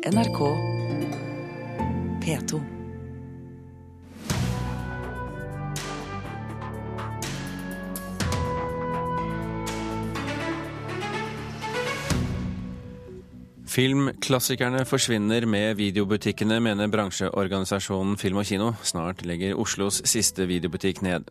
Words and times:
NRK 0.00 0.38
P2. 2.24 2.60
Filmklassikerne 13.68 14.86
forsvinner 14.88 15.44
med 15.44 15.76
videobutikkene, 15.76 16.62
mener 16.64 16.88
bransjeorganisasjonen 16.88 18.16
Film 18.16 18.40
og 18.40 18.48
Kino. 18.48 18.72
Snart 18.80 19.20
legger 19.28 19.60
Oslos 19.60 20.00
siste 20.08 20.48
videobutikk 20.48 21.04
ned. 21.04 21.28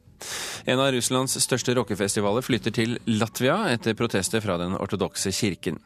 En 0.69 0.77
av 0.77 0.91
Russlands 0.93 1.33
største 1.41 1.73
rockefestivaler 1.73 2.43
flytter 2.45 2.73
til 2.75 2.91
Latvia 3.09 3.55
etter 3.71 3.95
protester 3.97 4.43
fra 4.43 4.59
den 4.61 4.75
ortodokse 4.77 5.31
kirken. 5.33 5.79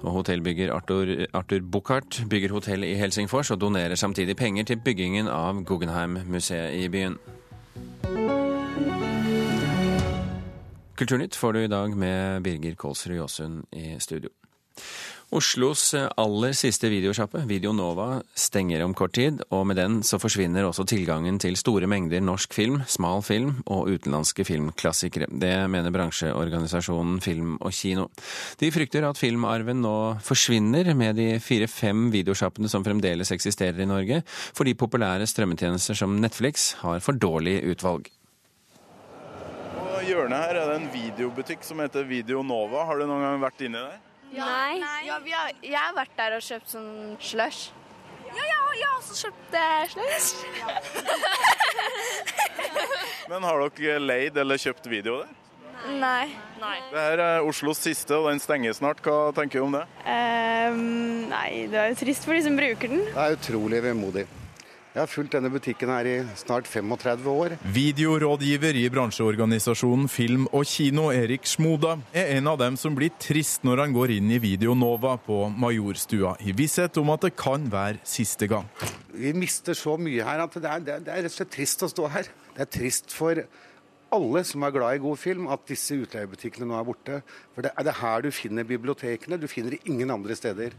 Og 0.00 0.14
hotellbygger 0.14 0.72
Arthur, 0.72 1.10
Arthur 1.36 1.60
Buchardt 1.60 2.22
bygger 2.32 2.54
hotell 2.56 2.86
i 2.88 2.94
Helsingfors 2.96 3.50
og 3.52 3.60
donerer 3.60 4.00
samtidig 4.00 4.38
penger 4.40 4.70
til 4.70 4.80
byggingen 4.80 5.28
av 5.28 5.60
Guggenheim-museet 5.68 6.72
i 6.72 6.88
byen. 6.88 7.18
Kulturnytt 10.96 11.36
får 11.36 11.52
du 11.52 11.60
i 11.60 11.72
dag 11.74 11.92
med 11.92 12.48
Birger 12.48 12.80
Kolsrud 12.80 13.18
Jåsund 13.18 13.66
i 13.76 13.98
studio. 14.00 14.32
Oslos 15.34 15.88
aller 15.98 16.52
siste 16.54 16.86
videosjappe, 16.86 17.40
Videonova, 17.50 18.20
stenger 18.38 18.84
om 18.84 18.92
kort 18.94 19.16
tid, 19.16 19.40
og 19.50 19.64
med 19.66 19.80
den 19.80 19.96
så 20.06 20.20
forsvinner 20.22 20.62
også 20.68 20.84
tilgangen 20.86 21.40
til 21.42 21.56
store 21.58 21.88
mengder 21.90 22.22
norsk 22.22 22.54
film, 22.54 22.76
smal 22.86 23.18
film 23.26 23.56
og 23.66 23.90
utenlandske 23.90 24.46
filmklassikere. 24.46 25.26
Det 25.34 25.50
mener 25.72 25.90
bransjeorganisasjonen 25.96 27.18
Film 27.24 27.56
og 27.58 27.74
Kino. 27.74 28.06
De 28.62 28.70
frykter 28.70 29.08
at 29.08 29.18
filmarven 29.18 29.82
nå 29.82 29.96
forsvinner 30.22 30.92
med 30.94 31.18
de 31.18 31.28
fire-fem 31.42 32.06
videosjappene 32.14 32.70
som 32.70 32.86
fremdeles 32.86 33.34
eksisterer 33.34 33.82
i 33.82 33.90
Norge, 33.90 34.22
fordi 34.54 34.78
populære 34.78 35.26
strømmetjenester 35.26 35.98
som 35.98 36.14
Netflix 36.22 36.76
har 36.86 37.02
for 37.02 37.18
dårlig 37.18 37.58
utvalg. 37.74 38.06
Hjørnet 40.04 40.36
her 40.36 40.58
er 40.60 40.66
det 40.68 40.74
en 40.78 40.90
videobutikk 40.92 41.62
som 41.66 41.80
heter 41.80 42.04
Video 42.06 42.46
Nova. 42.46 42.84
Har 42.86 43.00
du 43.00 43.08
noen 43.08 43.24
gang 43.24 43.40
vært 43.42 43.62
inni 43.64 43.80
der? 43.80 44.02
Nei. 44.32 44.80
Ja, 45.06 45.18
vi 45.22 45.32
har, 45.34 45.52
jeg 45.62 45.78
har 45.78 45.94
vært 45.96 46.14
der 46.18 46.36
og 46.38 46.42
kjøpt 46.44 46.72
sånn 46.72 47.16
slush. 47.22 47.70
Ja, 48.24 48.34
ja, 48.40 48.60
jeg 48.74 48.88
har 48.88 48.96
også 48.98 49.14
kjøpt 49.26 49.54
eh, 49.60 49.84
slush. 49.94 50.30
Men 53.30 53.46
har 53.46 53.62
dere 53.78 54.00
leid 54.02 54.36
eller 54.40 54.60
kjøpt 54.60 54.88
video 54.90 55.22
der? 55.22 55.40
Nei. 56.00 56.28
Det 56.92 57.00
her 57.02 57.20
er 57.20 57.44
Oslos 57.44 57.82
siste, 57.84 58.16
og 58.16 58.30
den 58.30 58.40
stenger 58.40 58.72
snart. 58.76 59.02
Hva 59.04 59.34
tenker 59.36 59.60
du 59.60 59.66
om 59.66 59.74
det? 59.76 59.84
Um, 60.06 61.28
nei, 61.28 61.66
det 61.68 61.80
er 61.80 61.92
jo 61.92 61.98
trist 62.00 62.24
for 62.24 62.36
de 62.36 62.40
som 62.46 62.56
bruker 62.56 62.88
den. 62.88 63.04
Det 63.10 63.26
er 63.26 63.36
utrolig 63.36 63.82
vemodig. 63.84 64.24
Jeg 64.94 65.02
har 65.02 65.10
fulgt 65.10 65.32
denne 65.34 65.50
butikken 65.50 65.90
her 65.90 66.06
i 66.06 66.18
snart 66.38 66.68
35 66.70 67.24
år. 67.26 67.54
Videorådgiver 67.74 68.76
i 68.78 68.84
bransjeorganisasjonen 68.94 70.06
Film 70.06 70.44
og 70.54 70.68
Kino, 70.70 71.08
Erik 71.10 71.48
Smoda, 71.50 71.96
er 72.14 72.36
en 72.36 72.46
av 72.52 72.60
dem 72.60 72.76
som 72.78 72.94
blir 72.94 73.10
trist 73.18 73.66
når 73.66 73.82
han 73.82 73.96
går 73.96 74.12
inn 74.14 74.30
i 74.30 74.38
Videonova 74.38 75.16
på 75.18 75.48
Majorstua, 75.50 76.36
i 76.46 76.54
visshet 76.54 76.94
om 77.02 77.10
at 77.10 77.26
det 77.26 77.32
kan 77.34 77.66
være 77.72 77.98
siste 78.06 78.46
gang. 78.46 78.70
Vi 79.10 79.34
mister 79.34 79.74
så 79.74 79.96
mye 79.98 80.22
her 80.22 80.44
at 80.46 80.54
det 80.62 80.70
er, 80.70 80.86
det 80.86 80.94
er, 81.02 81.24
rett 81.24 81.32
og 81.32 81.38
slett 81.40 81.54
trist 81.56 81.82
å 81.82 81.90
stå 81.90 82.12
her. 82.14 82.30
Det 82.54 82.62
er 82.62 82.70
trist 82.78 83.10
for 83.18 83.42
alle 84.14 84.44
som 84.46 84.62
er 84.62 84.76
glad 84.78 85.00
i 85.00 85.02
god 85.02 85.18
film, 85.18 85.50
at 85.50 85.66
disse 85.66 85.98
utleiebutikkene 86.04 86.70
nå 86.70 86.78
er 86.78 86.86
borte. 86.86 87.18
For 87.50 87.66
det 87.66 87.74
er 87.74 87.90
det 87.90 87.98
her 87.98 88.22
du 88.22 88.30
finner 88.30 88.70
bibliotekene. 88.70 89.42
Du 89.42 89.50
finner 89.50 89.74
det 89.74 89.82
ingen 89.90 90.14
andre 90.14 90.38
steder. 90.38 90.78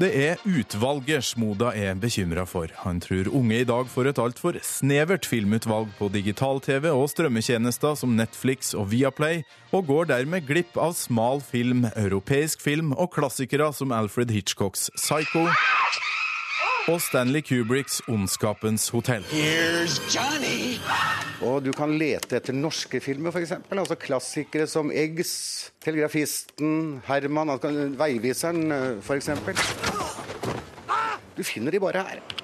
Det 0.00 0.08
er 0.16 0.40
utvalget 0.48 1.24
Smoda 1.24 1.72
er 1.76 1.94
bekymra 2.00 2.46
for. 2.48 2.70
Han 2.84 3.00
tror 3.00 3.28
unge 3.28 3.58
i 3.60 3.66
dag 3.68 3.88
får 3.92 4.08
et 4.10 4.20
altfor 4.22 4.56
snevert 4.64 5.26
filmutvalg 5.28 5.90
på 5.98 6.08
digital-TV 6.14 6.88
og 6.90 7.10
strømmetjenester 7.12 7.98
som 8.00 8.16
Netflix 8.16 8.72
og 8.74 8.88
Viaplay, 8.92 9.42
og 9.72 9.86
går 9.90 10.08
dermed 10.14 10.48
glipp 10.48 10.80
av 10.80 10.96
smal 10.96 11.44
film, 11.44 11.84
europeisk 11.92 12.64
film 12.64 12.94
og 12.96 13.12
klassikere 13.12 13.72
som 13.76 13.92
Alfred 13.92 14.32
Hitchcocks 14.32 14.88
Psycho 14.96 15.44
og 16.88 16.98
Stanley 17.00 17.44
Kubricks 17.46 18.00
Ondskapens 18.08 18.88
hotell. 18.88 19.24
Og 21.42 21.62
du 21.64 21.72
kan 21.74 21.90
lete 21.98 22.38
etter 22.38 22.54
norske 22.54 23.00
filmer, 23.02 23.34
f.eks. 23.34 23.56
Altså 23.70 23.98
klassikere 23.98 24.68
som 24.70 24.92
Eggs, 24.94 25.32
Telegrafisten, 25.82 27.00
Herman, 27.08 27.50
altså 27.56 27.88
Veiviseren 27.98 28.70
f.eks. 29.02 29.32
Du 31.36 31.42
finner 31.46 31.74
de 31.74 31.82
bare 31.82 32.06
her. 32.06 32.41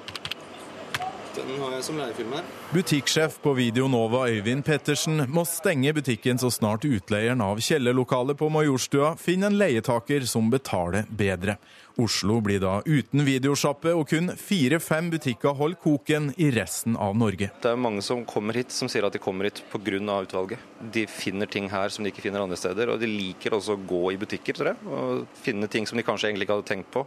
Den 1.39 1.61
har 1.63 1.75
jeg 1.77 1.85
som 1.87 1.99
lærefilm 2.01 2.33
her. 2.35 2.47
Butikksjef 2.75 3.37
på 3.45 3.53
Video 3.55 3.87
Nova 3.89 4.25
Øyvind 4.27 4.65
Pettersen 4.67 5.23
må 5.31 5.45
stenge 5.47 5.93
butikken 5.95 6.41
så 6.41 6.51
snart 6.51 6.87
utleieren 6.89 7.43
av 7.45 7.61
kjellerlokalet 7.63 8.39
på 8.41 8.49
Majorstua 8.51 9.13
finner 9.21 9.53
en 9.53 9.59
leietaker 9.61 10.27
som 10.27 10.51
betaler 10.51 11.07
bedre. 11.09 11.59
Oslo 11.99 12.41
blir 12.43 12.61
da 12.63 12.77
uten 12.87 13.25
videosjappe, 13.27 13.91
og 13.95 14.07
kun 14.11 14.33
fire-fem 14.39 15.09
butikker 15.15 15.55
holder 15.59 15.81
koken 15.83 16.29
i 16.39 16.51
resten 16.55 16.99
av 16.99 17.17
Norge. 17.19 17.51
Det 17.63 17.73
er 17.73 17.81
mange 17.81 18.03
som 18.07 18.23
kommer 18.27 18.59
hit 18.59 18.75
som 18.75 18.91
sier 18.91 19.07
at 19.07 19.15
de 19.15 19.23
kommer 19.23 19.49
hit 19.49 19.63
pga. 19.71 19.99
utvalget. 19.99 20.59
De 20.81 21.07
finner 21.07 21.47
ting 21.47 21.71
her 21.71 21.89
som 21.89 22.05
de 22.05 22.11
ikke 22.11 22.23
finner 22.23 22.43
andre 22.43 22.57
steder, 22.57 22.91
og 22.91 23.01
de 23.01 23.07
liker 23.07 23.55
også 23.55 23.75
å 23.75 23.83
gå 23.87 24.13
i 24.13 24.19
butikker 24.19 24.55
tror 24.55 24.73
jeg, 24.75 24.87
og 24.87 25.27
finne 25.43 25.67
ting 25.67 25.87
som 25.87 25.99
de 25.99 26.07
kanskje 26.07 26.31
egentlig 26.31 26.47
ikke 26.47 26.59
hadde 26.59 26.71
tenkt 26.71 26.91
på. 26.91 27.07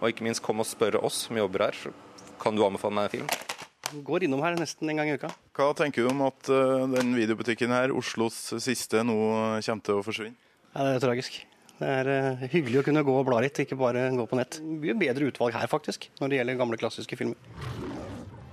Og 0.00 0.08
ikke 0.10 0.26
minst 0.26 0.42
komme 0.42 0.62
og 0.62 0.70
spørre 0.70 0.98
oss 0.98 1.26
som 1.28 1.38
jobber 1.38 1.68
her. 1.68 1.92
Kan 2.42 2.56
du 2.56 2.66
anbefale 2.66 2.94
meg 2.94 3.04
en 3.04 3.18
film? 3.18 3.53
Går 4.04 4.26
innom 4.26 4.42
her 4.44 4.56
nesten 4.58 4.90
en 4.90 5.00
gang 5.00 5.10
i 5.10 5.16
uka. 5.18 5.30
Hva 5.54 5.72
tenker 5.78 6.04
du 6.04 6.10
om 6.10 6.22
at 6.26 6.50
uh, 6.50 6.84
den 6.90 7.14
videobutikken 7.16 7.74
her, 7.74 7.92
Oslos 7.94 8.38
siste, 8.62 9.04
nå 9.06 9.16
kommer 9.60 9.84
til 9.86 10.00
å 10.00 10.04
forsvinne? 10.06 10.38
Ja, 10.74 10.88
Det 10.88 10.94
er 10.96 11.04
tragisk. 11.04 11.40
Det 11.78 11.90
er 11.90 12.10
uh, 12.10 12.46
hyggelig 12.52 12.80
å 12.80 12.86
kunne 12.86 13.04
gå 13.06 13.16
og 13.18 13.26
bla 13.28 13.42
litt, 13.44 13.58
ikke 13.62 13.78
bare 13.78 14.08
gå 14.14 14.26
på 14.30 14.38
nett. 14.40 14.60
Mye 14.62 14.96
bedre 14.98 15.30
utvalg 15.30 15.58
her, 15.58 15.70
faktisk, 15.70 16.08
når 16.20 16.32
det 16.32 16.40
gjelder 16.40 16.62
gamle, 16.62 16.80
klassiske 16.80 17.18
filmer. 17.20 17.93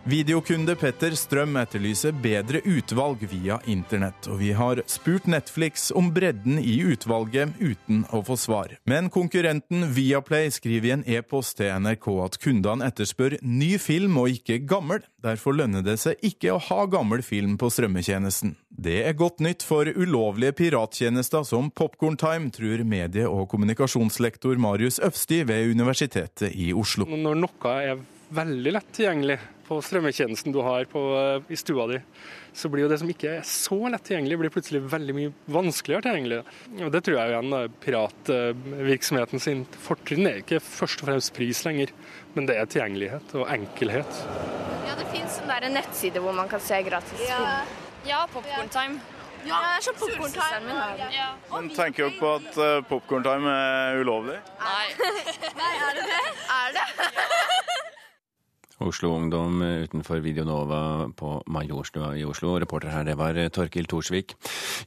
Videokunde 0.03 0.73
Petter 0.81 1.13
Strøm 1.13 1.59
etterlyser 1.61 2.15
bedre 2.23 2.57
utvalg 2.65 3.21
via 3.29 3.59
internett, 3.69 4.25
og 4.33 4.39
vi 4.39 4.49
har 4.57 4.79
spurt 4.89 5.27
Netflix 5.29 5.91
om 5.93 6.07
bredden 6.15 6.57
i 6.57 6.79
utvalget 6.89 7.53
uten 7.59 7.99
å 8.09 8.23
få 8.25 8.33
svar. 8.41 8.73
Men 8.89 9.11
konkurrenten 9.13 9.85
Viaplay 9.93 10.49
skriver 10.55 10.89
i 10.89 10.93
en 10.95 11.05
e-post 11.05 11.59
til 11.59 11.69
NRK 11.85 12.09
at 12.25 12.39
kundene 12.41 12.89
etterspør 12.89 13.37
ny 13.45 13.75
film 13.77 14.17
og 14.23 14.33
ikke 14.39 14.57
gammel. 14.65 15.05
Derfor 15.21 15.59
lønner 15.59 15.85
det 15.85 15.99
seg 16.01 16.17
ikke 16.25 16.55
å 16.55 16.63
ha 16.71 16.89
gammel 16.89 17.21
film 17.21 17.59
på 17.61 17.69
strømmetjenesten. 17.69 18.57
Det 18.73 19.03
er 19.05 19.13
godt 19.21 19.45
nytt 19.45 19.61
for 19.61 19.85
ulovlige 19.85 20.57
pirattjenester 20.63 21.45
som 21.45 21.69
Popkorntime, 21.69 22.49
tror 22.49 22.81
medie- 22.89 23.29
og 23.29 23.51
kommunikasjonslektor 23.53 24.57
Marius 24.57 24.97
Øfsti 24.97 25.43
ved 25.45 25.77
Universitetet 25.77 26.57
i 26.57 26.71
Oslo. 26.73 27.05
Når 27.05 27.41
noe 27.45 27.79
er 27.85 28.07
veldig 28.33 28.79
lett 28.79 28.95
tilgjengelig 28.97 29.41
på 29.71 29.79
strømmetjenesten 29.85 30.51
du 30.51 30.59
har 30.65 30.87
på, 30.91 31.01
i 31.47 31.55
stua 31.59 31.85
di, 31.87 32.01
så 32.53 32.67
blir 32.71 32.83
jo 32.83 32.89
det 32.91 32.97
som 32.99 33.11
ikke 33.11 33.37
er 33.37 33.45
så 33.47 33.77
lett 33.91 34.03
tilgjengelig, 34.07 34.39
blir 34.41 34.51
plutselig 34.51 34.81
veldig 34.91 35.15
mye 35.15 35.31
vanskeligere 35.55 36.07
tilgjengelig. 36.07 36.41
Og 36.81 36.91
Det 36.91 37.03
tror 37.05 37.17
jeg 37.17 37.31
igjen 37.31 37.55
er 37.55 37.71
piratvirksomheten 37.85 39.43
sin 39.43 39.63
fortrinn 39.85 40.27
er 40.27 40.41
ikke 40.41 40.59
først 40.65 41.05
og 41.05 41.11
fremst 41.11 41.33
pris 41.37 41.63
lenger, 41.67 41.95
men 42.35 42.49
det 42.49 42.59
er 42.59 42.67
tilgjengelighet 42.73 43.37
og 43.39 43.47
enkelhet. 43.55 44.19
Ja, 44.89 44.99
det 44.99 45.07
fins 45.15 45.39
en 45.47 45.79
nettside 45.79 46.19
hvor 46.19 46.35
man 46.35 46.51
kan 46.51 46.63
se 46.63 46.83
gratis 46.83 47.23
film. 47.23 47.79
Ja, 48.09 48.25
Popkorntime. 48.33 48.99
Ja, 49.41 49.57
det 49.57 49.69
er 49.73 49.83
sånn 49.85 49.95
popkorntime. 49.97 50.75
Ja. 51.15 51.29
Men 51.49 51.69
tenker 51.73 52.09
dere 52.09 52.17
på 52.19 52.33
at 52.37 52.57
uh, 52.61 52.81
Popkorntime 52.85 53.49
er 53.49 54.01
ulovlig? 54.03 54.37
Nei. 54.61 54.85
Nei, 55.61 55.71
er 55.87 55.97
det 55.97 56.05
det? 56.11 56.21
Er 56.57 56.75
det? 56.77 56.85
Oslo 58.81 59.13
Ungdom 59.15 59.61
utenfor 59.85 60.21
Videonova 60.23 61.07
på 61.17 61.37
Majorstua 61.47 62.13
i 62.17 62.25
Oslo. 62.27 62.57
Reporter 62.61 62.91
her, 62.93 63.07
det 63.07 63.17
var 63.19 63.37
Torkil 63.53 63.89
Thorsvik. 63.89 64.35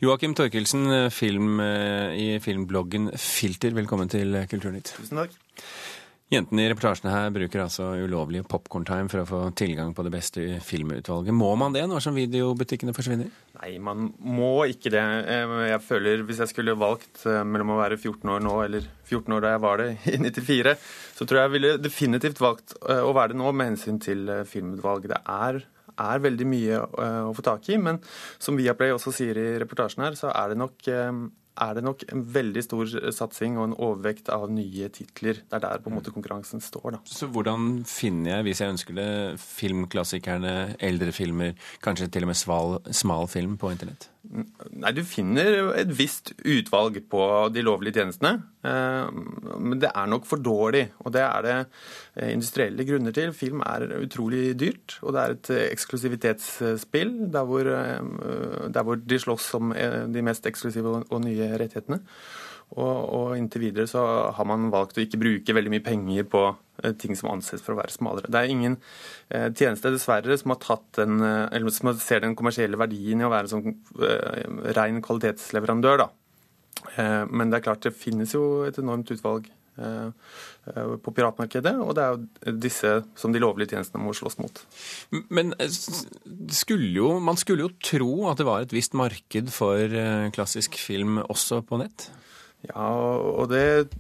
Joakim 0.02 0.35
Torkelsen, 0.35 1.11
film 1.14 1.61
i 1.61 2.38
filmbloggen 2.43 3.12
Filter, 3.17 3.75
velkommen 3.76 4.11
til 4.12 4.37
Kulturnytt. 4.50 4.94
Tusen 4.99 5.23
takk. 5.23 5.38
Jentene 6.32 6.62
i 6.65 6.69
reportasjene 6.71 7.11
her 7.12 7.32
bruker 7.35 7.61
altså 7.67 7.91
ulovlig 8.00 8.41
popkorntime 8.49 9.11
for 9.12 9.21
å 9.21 9.26
få 9.29 9.41
tilgang 9.61 9.91
på 9.93 10.06
det 10.06 10.12
beste 10.15 10.44
filmutvalget. 10.65 11.37
Må 11.37 11.50
man 11.61 11.75
det 11.75 11.82
når 11.91 12.00
som 12.00 12.17
videobutikkene 12.17 12.94
forsvinner? 12.97 13.29
Nei, 13.59 13.75
man 13.76 14.06
må 14.25 14.65
ikke 14.73 14.93
det. 14.94 15.03
Jeg 15.69 15.82
føler 15.85 16.25
Hvis 16.25 16.41
jeg 16.41 16.53
skulle 16.55 16.79
valgt 16.81 17.26
mellom 17.29 17.75
å 17.75 17.79
være 17.82 18.00
14 18.00 18.32
år 18.32 18.41
nå 18.41 18.56
eller 18.65 18.88
14 19.05 19.37
år 19.37 19.44
da 19.44 19.53
jeg 19.53 19.65
var 19.67 19.82
det 19.82 19.91
i 20.15 20.17
94, 20.25 20.75
så 21.21 21.29
tror 21.29 21.43
jeg 21.43 21.50
jeg 21.50 21.55
ville 21.59 21.76
definitivt 21.85 22.41
valgt 22.41 22.76
å 22.81 23.12
være 23.12 23.35
det 23.35 23.41
nå 23.44 23.53
med 23.53 23.75
hensyn 23.75 24.00
til 24.00 24.25
filmutvalg. 24.49 25.11
Det 25.12 25.21
er, 25.29 25.61
er 26.09 26.26
veldig 26.31 26.50
mye 26.56 26.82
å 27.29 27.37
få 27.37 27.44
tak 27.44 27.69
i, 27.69 27.76
men 27.76 28.00
som 28.41 28.56
Viaplay 28.56 28.97
også 28.97 29.12
sier 29.12 29.38
i 29.44 29.49
reportasjen 29.61 30.09
her, 30.09 30.17
så 30.17 30.32
er 30.32 30.55
det 30.55 30.62
nok 30.65 30.88
er 31.61 31.75
det 31.77 31.85
nok 31.87 32.05
en 32.11 32.25
veldig 32.35 32.62
stor 32.67 32.95
satsing 33.15 33.59
og 33.59 33.69
en 33.69 33.77
overvekt 33.77 34.31
av 34.33 34.49
nye 34.53 34.89
titler. 34.95 35.43
Det 35.43 35.59
er 35.59 35.65
der 35.67 35.83
på 35.85 35.91
en 35.91 35.99
måte 35.99 36.15
konkurransen 36.15 36.62
står. 36.65 36.97
da. 36.97 37.03
Så 37.05 37.29
hvordan 37.31 37.85
finner 37.89 38.37
jeg, 38.37 38.49
hvis 38.49 38.65
jeg 38.65 38.75
ønsker 38.75 38.99
det, 38.99 39.11
filmklassikerne, 39.43 40.55
eldre 40.83 41.15
filmer, 41.15 41.55
kanskje 41.85 42.11
til 42.11 42.27
og 42.27 42.33
med 42.33 42.41
sval, 42.41 42.81
smal 42.91 43.31
film 43.31 43.59
på 43.61 43.71
internett? 43.75 44.11
Nei, 44.25 44.93
Du 44.97 45.03
finner 45.06 45.75
et 45.76 45.91
visst 45.94 46.32
utvalg 46.41 46.97
på 47.11 47.23
de 47.55 47.65
lovlige 47.65 48.00
tjenestene. 48.00 48.32
Eh, 48.65 49.11
men 49.61 49.81
det 49.82 49.91
er 49.93 50.09
nok 50.11 50.26
for 50.26 50.41
dårlig. 50.43 50.87
Og 51.05 51.12
det 51.15 51.23
er 51.23 51.44
det 51.44 51.56
eh, 51.61 52.32
industrielle 52.32 52.87
grunner 52.88 53.15
til. 53.15 53.35
Film 53.37 53.61
er 53.67 53.87
utrolig 54.00 54.55
dyrt, 54.61 54.99
og 55.03 55.15
det 55.15 55.23
er 55.23 55.37
et 55.37 55.53
eksklusivitetsspill 55.75 57.15
der 57.35 57.50
hvor, 57.50 57.69
der 57.69 58.82
hvor 58.82 58.97
de 58.97 59.21
slåss 59.21 59.53
om 59.61 59.75
de 59.75 60.25
mest 60.25 60.47
eksklusive 60.47 61.05
og 61.05 61.21
nye 61.25 61.53
rettighetene. 61.61 62.00
Og, 62.75 62.94
og, 63.15 63.35
inntil 63.38 63.69
videre 63.69 63.87
så 63.91 64.03
har 64.35 64.47
man 64.50 64.67
valgt 64.73 64.99
å 64.99 65.03
ikke 65.05 65.21
bruke 65.23 65.55
veldig 65.55 65.73
mye 65.76 65.85
penger 65.85 66.26
på 66.31 66.43
eh, 66.82 66.94
ting 66.99 67.15
som 67.19 67.31
anses 67.31 67.62
for 67.62 67.75
å 67.75 67.79
være 67.79 67.94
smalere. 67.94 68.31
Det 68.32 68.41
er 68.41 68.50
ingen 68.50 68.76
eh, 69.29 69.47
tjeneste, 69.53 69.93
dessverre, 69.94 70.38
som 70.41 70.55
har 70.55 70.62
tatt 70.62 70.88
den, 70.99 71.21
eh, 71.23 71.47
eller 71.55 71.75
som 71.75 71.93
ser 72.03 72.25
den 72.25 72.35
kommersielle 72.38 72.81
verdien 72.81 73.23
i 73.23 73.26
å 73.26 73.31
være 73.32 73.47
en 73.47 73.53
sånn 73.53 73.76
eh, 74.03 74.73
ren 74.75 74.99
kvalitetsleverandør. 75.05 76.03
Da. 76.03 76.09
Eh, 76.97 77.21
men 77.31 77.53
det 77.53 77.61
er 77.61 77.69
klart 77.69 77.87
det 77.87 77.94
finnes 77.94 78.35
jo 78.35 78.65
et 78.67 78.81
enormt 78.82 79.15
utvalg 79.15 79.47
eh, 79.79 80.35
på 80.75 81.15
piratmarkedet, 81.15 81.76
og 81.79 81.94
det 81.94 82.09
er 82.09 82.19
jo 82.19 82.56
disse 82.59 82.97
som 83.21 83.31
de 83.31 83.44
lovlige 83.44 83.76
tjenestene 83.76 84.03
må 84.03 84.17
slåss 84.19 84.41
mot. 84.43 84.65
Men 85.31 85.55
skulle 85.62 86.91
jo, 86.91 87.15
man 87.23 87.38
skulle 87.38 87.69
jo 87.69 87.73
tro 87.79 88.12
at 88.32 88.43
det 88.43 88.50
var 88.50 88.67
et 88.67 88.75
visst 88.75 88.99
marked 88.99 89.55
for 89.55 89.99
klassisk 90.35 90.82
film 90.82 91.23
også 91.23 91.62
på 91.71 91.79
nett? 91.85 92.11
Ja, 92.70 92.88
og 93.43 93.50
det 93.52 93.93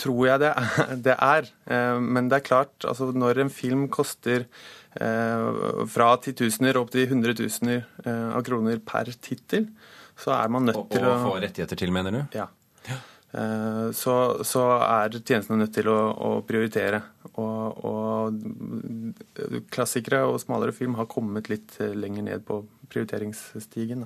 tror 0.00 0.26
jeg 0.28 0.42
det 1.06 1.16
er. 1.16 1.48
Eh, 1.66 1.98
men 2.00 2.28
det 2.30 2.40
er 2.40 2.46
klart, 2.46 2.74
altså 2.84 3.10
når 3.16 3.44
en 3.44 3.52
film 3.52 3.86
koster 3.92 4.44
eh, 5.00 5.86
fra 5.92 6.12
titusener 6.22 6.78
opp 6.80 6.92
til 6.94 7.08
hundretusener 7.12 7.84
eh, 8.04 8.28
av 8.36 8.44
kroner 8.46 8.82
per 8.84 9.12
tittel, 9.16 9.70
så 10.18 10.34
er 10.36 10.52
man 10.52 10.68
nødt 10.68 10.82
til 10.92 11.06
å 11.08 11.14
Å 11.14 11.22
få 11.24 11.38
rettigheter 11.40 11.78
til, 11.80 11.94
mener 11.94 12.18
du? 12.18 12.22
Ja. 12.36 12.50
Så, 13.32 14.14
så, 14.44 14.62
er 14.84 15.14
tjenestene 15.16 15.62
nødt 15.62 15.72
til 15.72 15.86
å, 15.88 15.96
å 16.12 16.30
prioritere. 16.44 16.98
Og, 17.40 17.78
og, 17.88 19.62
klassikere 19.72 20.26
og 20.28 20.36
smalere 20.42 20.74
film 20.76 20.98
har 20.98 21.08
kommet 21.08 21.48
litt 21.48 21.78
lenger 21.80 22.26
ned 22.26 22.44
på 22.44 22.58
prioriteringsstigen. 22.92 24.04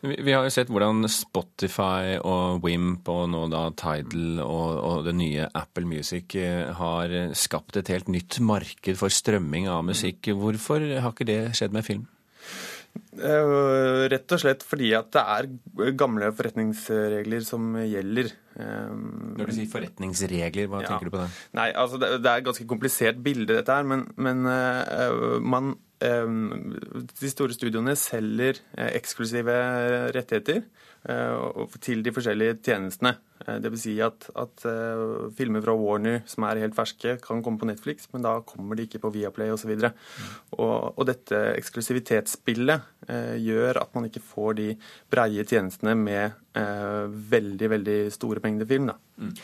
Vi, 0.00 0.16
vi, 0.22 0.32
har 0.34 0.46
jo 0.46 0.52
sett 0.52 0.70
hvordan 0.72 1.06
Spotify 1.10 2.16
og 2.18 2.64
Wimp 2.64 3.08
og 3.10 3.28
nå 3.32 3.44
da 3.52 3.66
Tidal 3.78 4.42
og, 4.44 4.70
og 4.78 5.06
det 5.08 5.14
nye 5.18 5.48
Apple 5.54 5.86
Music 5.90 6.36
eh, 6.38 6.70
har 6.78 7.14
skapt 7.38 7.78
et 7.80 7.90
helt 7.94 8.10
nytt 8.12 8.40
marked 8.44 8.98
for 9.00 9.12
strømming 9.12 9.70
av 9.70 9.84
musikk. 9.86 10.32
Hvorfor 10.34 10.84
har 10.98 11.14
ikke 11.14 11.28
det 11.30 11.40
skjedd 11.58 11.76
med 11.76 11.86
film? 11.86 12.08
Eh, 13.14 14.04
rett 14.10 14.34
og 14.34 14.40
slett 14.42 14.64
fordi 14.66 14.90
at 14.98 15.12
det 15.14 15.22
er 15.36 15.94
gamle 15.98 16.32
forretningsregler 16.34 17.46
som 17.46 17.72
gjelder. 17.78 18.32
Eh, 18.58 18.90
Når 19.38 19.50
du 19.50 19.54
sier 19.56 19.70
forretningsregler, 19.70 20.68
hva 20.70 20.82
ja. 20.82 20.92
tenker 20.92 21.10
du 21.10 21.14
på 21.14 21.22
det? 21.22 21.30
Nei, 21.58 21.70
altså 21.72 22.00
det, 22.02 22.12
er 22.18 22.42
et 22.42 22.48
ganske 22.50 22.68
komplisert 22.70 23.18
bilde, 23.22 23.52
dette 23.54 23.78
her. 23.78 23.86
Men, 23.86 24.06
men 24.18 24.46
man 25.44 25.74
Ehm, 25.74 25.80
de 26.04 27.30
store 27.30 27.54
studioene 27.56 27.94
selger 27.98 28.58
eh, 28.76 28.90
eksklusive 28.98 29.54
rettigheter 30.14 30.62
eh, 31.08 31.76
til 31.84 32.02
de 32.04 32.12
forskjellige 32.14 32.58
tjenestene. 32.64 33.14
Eh, 33.44 33.60
Dvs. 33.62 33.84
Si 33.84 33.94
at, 34.04 34.26
at 34.40 34.66
filmer 35.38 35.64
fra 35.64 35.76
Warner 35.78 36.22
som 36.30 36.46
er 36.48 36.62
helt 36.64 36.76
ferske, 36.76 37.16
kan 37.24 37.42
komme 37.44 37.60
på 37.60 37.68
Netflix, 37.68 38.08
men 38.12 38.26
da 38.26 38.36
kommer 38.46 38.78
de 38.78 38.88
ikke 38.88 39.02
på 39.02 39.12
Viaplay 39.14 39.52
osv. 39.54 39.72
Og, 39.76 39.86
så 39.86 39.92
og, 40.58 40.74
og 40.98 41.08
dette 41.10 41.40
eksklusivitetsspillet 41.54 42.90
gjør 43.44 43.82
at 43.82 43.90
man 43.96 44.06
ikke 44.08 44.22
får 44.24 44.54
de 44.60 44.68
breie 45.12 45.44
tjenestene 45.44 45.92
med 45.98 46.38
veldig 47.34 47.68
veldig 47.72 47.98
store 48.14 48.40
mengder 48.44 48.68
film. 48.70 48.88
Da. 48.88 48.94
Mm. 49.20 49.34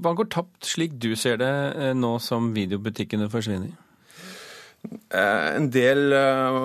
Hva 0.00 0.14
går 0.16 0.30
tapt, 0.32 0.62
slik 0.64 0.94
du 1.02 1.10
ser 1.18 1.42
det, 1.42 1.50
nå 1.98 2.16
som 2.24 2.54
videobutikkene 2.56 3.28
forsvinner? 3.32 3.74
Eh, 4.86 5.56
en 5.56 5.68
del 5.70 6.12
eh, 6.12 6.56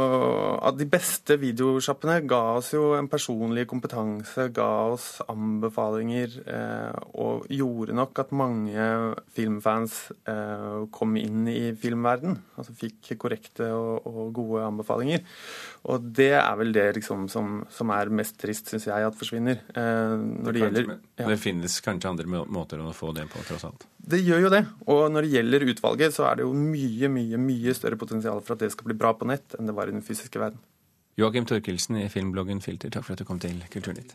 av 0.66 0.78
de 0.78 0.88
beste 0.90 1.38
videosjappene 1.42 2.20
ga 2.30 2.40
oss 2.58 2.72
jo 2.74 2.92
en 2.98 3.10
personlig 3.12 3.68
kompetanse, 3.70 4.48
ga 4.56 4.70
oss 4.92 5.08
anbefalinger, 5.30 6.40
eh, 6.50 7.02
og 7.22 7.46
gjorde 7.54 7.96
nok 7.98 8.24
at 8.24 8.34
mange 8.36 8.88
filmfans 9.36 10.00
kom 10.96 11.16
inn 11.20 11.48
i 11.50 11.72
filmverden. 11.78 12.38
Altså 12.60 12.74
fikk 12.78 13.14
korrekte 13.22 13.68
og 13.76 14.32
gode 14.36 14.64
anbefalinger. 14.66 15.24
Og 15.90 16.04
det 16.14 16.34
er 16.38 16.58
vel 16.60 16.74
det 16.76 16.84
liksom 17.00 17.24
som, 17.32 17.64
som 17.74 17.90
er 17.96 18.12
mest 18.14 18.36
trist, 18.42 18.70
syns 18.70 18.86
jeg, 18.86 19.06
at 19.08 19.18
forsvinner. 19.18 19.64
Når 19.74 20.54
det, 20.54 20.62
gjelder 20.62 20.90
ja. 20.92 21.26
Det 21.26 21.38
finnes 21.42 21.78
kanskje 21.82 22.12
andre 22.12 22.44
måter 22.46 22.84
å 22.84 22.92
få 22.94 23.10
det 23.18 23.26
på, 23.32 23.42
tross 23.48 23.66
alt? 23.66 23.88
Det 23.98 24.20
gjør 24.22 24.46
jo 24.46 24.52
det. 24.54 24.62
Og 24.94 25.08
når 25.10 25.26
det 25.26 25.32
gjelder 25.40 25.66
utvalget, 25.74 26.14
så 26.14 26.28
er 26.30 26.38
det 26.38 26.46
jo 26.46 26.54
mye, 26.54 27.10
mye, 27.10 27.40
mye 27.42 27.74
større 27.78 27.98
potensial 28.02 28.44
for 28.46 28.54
at 28.54 28.68
det 28.68 28.70
skal 28.76 28.92
bli 28.92 28.98
bra 29.02 29.16
på 29.18 29.30
nett 29.30 29.58
enn 29.58 29.70
det 29.70 29.78
var 29.78 29.90
i 29.90 29.96
den 29.96 30.06
fysiske 30.06 30.42
verden. 30.42 30.62
Joakim 31.20 31.50
Torkelsen 31.50 31.98
i 32.00 32.10
filmbloggen 32.14 32.62
Filter, 32.64 32.94
takk 32.94 33.08
for 33.08 33.18
at 33.18 33.24
du 33.24 33.28
kom 33.28 33.42
til 33.42 33.58
Kulturnytt. 33.74 34.14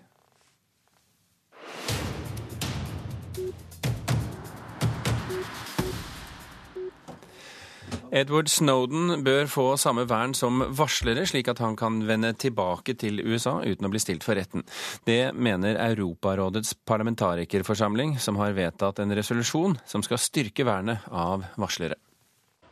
Edward 8.16 8.48
Snowden 8.48 9.24
bør 9.24 9.44
få 9.44 9.64
samme 9.76 10.06
vern 10.08 10.32
som 10.32 10.62
varslere, 10.78 11.26
slik 11.28 11.50
at 11.52 11.58
han 11.60 11.74
kan 11.76 11.98
vende 12.08 12.30
tilbake 12.32 12.94
til 12.96 13.20
USA 13.20 13.58
uten 13.60 13.84
å 13.84 13.90
bli 13.92 14.00
stilt 14.00 14.24
for 14.24 14.38
retten. 14.38 14.64
Det 15.04 15.34
mener 15.36 15.76
Europarådets 15.76 16.72
parlamentarikerforsamling, 16.88 18.14
som 18.16 18.38
har 18.40 18.56
vedtatt 18.56 19.02
en 19.04 19.12
resolusjon 19.12 19.76
som 19.84 20.04
skal 20.06 20.22
styrke 20.22 20.64
vernet 20.64 21.04
av 21.12 21.44
varslere. 21.60 21.98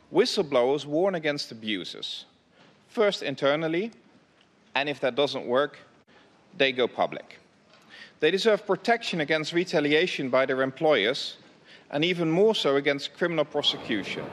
Whistleblowers 0.09 0.87
warn 0.89 1.13
against 1.13 1.51
abuses. 1.51 2.25
First 2.89 3.21
internally, 3.21 3.91
and 4.73 4.89
if 4.89 4.99
that 5.01 5.13
doesn't 5.13 5.45
work, 5.45 5.77
they 6.57 6.71
go 6.71 6.87
public. 6.87 7.37
They 8.19 8.31
deserve 8.31 8.65
protection 8.65 9.21
against 9.21 9.53
retaliation 9.53 10.31
by 10.31 10.47
their 10.47 10.63
employers, 10.63 11.37
and 11.91 12.03
even 12.03 12.31
more 12.31 12.55
so 12.55 12.77
against 12.77 13.13
criminal 13.13 13.45
prosecution. 13.45 14.25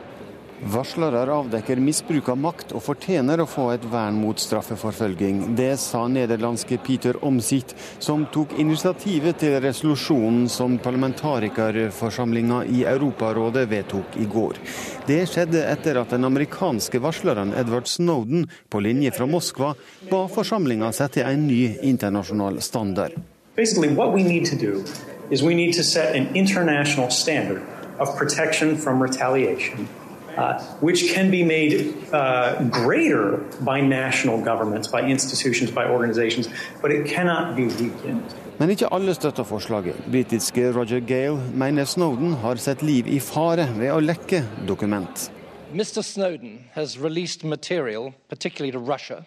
Varslere 0.62 1.32
avdekker 1.34 1.81
misbruk 1.82 2.28
av 2.31 2.36
makt 2.38 2.70
og 2.76 2.84
fortjener 2.84 3.40
å 3.42 3.48
få 3.50 3.64
et 3.72 3.82
vern 3.90 4.14
mot 4.14 4.38
straffeforfølging. 4.38 5.56
Det 5.58 5.72
sa 5.82 6.04
nederlandske 6.06 6.76
Peter 6.86 7.16
Omzicht, 7.26 7.72
som 7.98 8.22
tok 8.31 8.54
initiativet 8.62 9.40
til 9.42 9.56
resolusjonen 9.64 10.44
som 10.46 10.76
parlamentarikerforsamlinga 10.78 12.60
i 12.70 12.84
Europarådet 12.86 13.64
vedtok 13.72 14.14
i 14.22 14.26
går. 14.31 14.60
Det 15.08 15.24
skjedde 15.32 15.64
etter 15.66 15.98
at 15.98 16.14
den 16.14 16.28
amerikanske 16.31 17.00
varsleren 17.02 17.50
Edward 17.58 17.90
Snowden, 17.90 18.46
på 18.70 18.82
linje 18.86 19.10
fra 19.16 19.26
Moskva, 19.26 19.72
ba 20.12 20.20
forsamlinga 20.31 20.92
sette 20.94 21.24
en 21.26 21.48
ny 21.48 21.72
internasjonal 21.82 22.60
standard. 22.62 23.19
Basically, 23.56 23.90
what 23.90 24.14
we 24.14 24.22
need 24.22 24.46
to 24.46 24.54
do 24.54 24.84
is 25.28 25.42
we 25.42 25.56
need 25.58 25.74
to 25.74 25.82
set 25.82 26.14
an 26.14 26.31
international 26.36 27.10
standard 27.10 27.66
of 27.98 28.14
protection 28.16 28.76
from 28.76 29.02
retaliation 29.02 29.88
uh, 30.36 30.62
which 30.81 31.12
can 31.15 31.31
be 31.31 31.44
made 31.44 31.94
uh, 32.12 32.62
greater 32.70 33.44
by 33.60 33.81
national 33.81 34.41
governments, 34.41 34.89
by 34.89 35.03
institutions, 35.03 35.70
by 35.70 35.84
organizations, 35.86 36.48
but 36.81 36.91
it 36.91 37.06
cannot 37.06 37.56
be 37.56 37.67
weakened. 37.67 38.22
Men 38.58 38.70
ikke 38.70 38.93
alle 38.93 39.15
støtter 39.15 39.43
forslaget. 39.44 39.96
Britiske 40.10 40.72
Roger 40.72 41.01
Gale 41.01 41.41
mener 41.55 41.84
Snowden 41.84 42.32
har 42.32 42.55
sett 42.55 42.82
liv 42.82 43.06
i 43.06 43.19
fare 43.19 43.67
ved 43.79 43.91
å 43.93 44.01
lekke 44.01 44.44
dokument. 44.69 45.31
Mr. 45.72 46.03
Snowden 46.03 46.65
has 46.72 46.98
released 46.98 47.44
material, 47.44 48.12
particularly 48.29 48.72
to 48.72 48.79
Russia, 48.79 49.24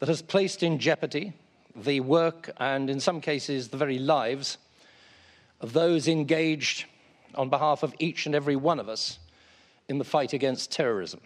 that 0.00 0.08
has 0.08 0.22
placed 0.22 0.62
in 0.62 0.78
jeopardy 0.78 1.32
the 1.84 2.00
work 2.00 2.50
and, 2.58 2.90
in 2.90 3.00
some 3.00 3.20
cases, 3.20 3.68
the 3.68 3.76
very 3.76 3.98
lives 3.98 4.58
of 5.60 5.72
those 5.72 6.08
engaged 6.08 6.84
on 7.34 7.48
behalf 7.48 7.82
of 7.82 7.94
each 7.98 8.26
and 8.26 8.34
every 8.34 8.56
one 8.56 8.80
of 8.80 8.88
us 8.88 9.18
in 9.88 9.98
the 9.98 10.04
fight 10.04 10.34
against 10.34 10.70
terrorism. 10.70 11.18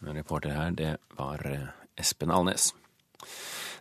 Reporter 0.00 0.50
her, 0.50 0.70
det 0.70 0.96
var 1.16 1.46
eh, 1.46 1.68
Espen 1.96 2.30
Alnes. 2.30 2.74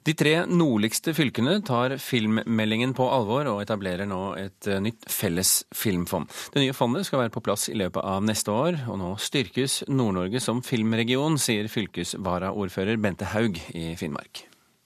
De 0.03 0.11
tre 0.19 0.33
nordligste 0.45 1.13
fylkene 1.15 1.61
tar 1.63 1.93
filmmeldingen 1.97 2.91
på 2.95 3.05
alvor 3.07 3.47
og 3.47 3.61
etablerer 3.63 4.07
nå 4.07 4.33
et 4.39 4.67
eh, 4.67 4.81
nytt 4.83 5.05
felles 5.11 5.51
filmfond. 5.71 6.27
Det 6.51 6.59
nye 6.59 6.75
fondet 6.75 7.07
skal 7.07 7.23
være 7.23 7.31
på 7.31 7.43
plass 7.45 7.69
i 7.71 7.77
løpet 7.79 8.03
av 8.03 8.23
neste 8.27 8.51
år, 8.51 8.81
og 8.91 8.99
nå 8.99 9.13
styrkes 9.15 9.85
Nord-Norge 9.87 10.43
som 10.43 10.59
filmregion, 10.65 11.39
sier 11.39 11.71
fylkesvaraordfører 11.71 12.99
Bente 12.99 13.31
Haug 13.31 13.61
i 13.71 13.93
Finnmark. 13.99 14.43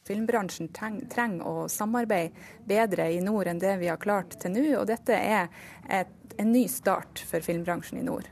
Filmbransjen 0.08 0.70
trenger 0.72 1.44
å 1.50 1.66
samarbeide 1.72 2.32
bedre 2.70 3.10
i 3.12 3.20
nord 3.20 3.50
enn 3.50 3.60
det 3.60 3.74
vi 3.82 3.90
har 3.90 4.00
klart 4.00 4.38
til 4.40 4.54
nå. 4.54 4.70
Og 4.78 4.86
dette 4.88 5.18
er 5.18 5.50
et, 5.90 6.14
en 6.38 6.54
ny 6.54 6.68
start 6.72 7.26
for 7.26 7.44
filmbransjen 7.44 8.00
i 8.00 8.06
nord. 8.06 8.30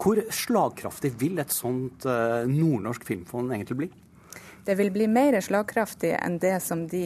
Hvor 0.00 0.20
slagkraftig 0.34 1.12
vil 1.20 1.40
et 1.42 1.52
sånt 1.54 2.06
uh, 2.08 2.46
nordnorsk 2.48 3.04
filmfond 3.08 3.52
egentlig 3.54 3.78
bli? 3.82 3.90
Det 4.64 4.76
vil 4.76 4.92
bli 4.94 5.06
mer 5.10 5.38
slagkraftig 5.42 6.14
enn 6.18 6.38
det 6.42 6.58
som 6.62 6.86
de 6.88 7.04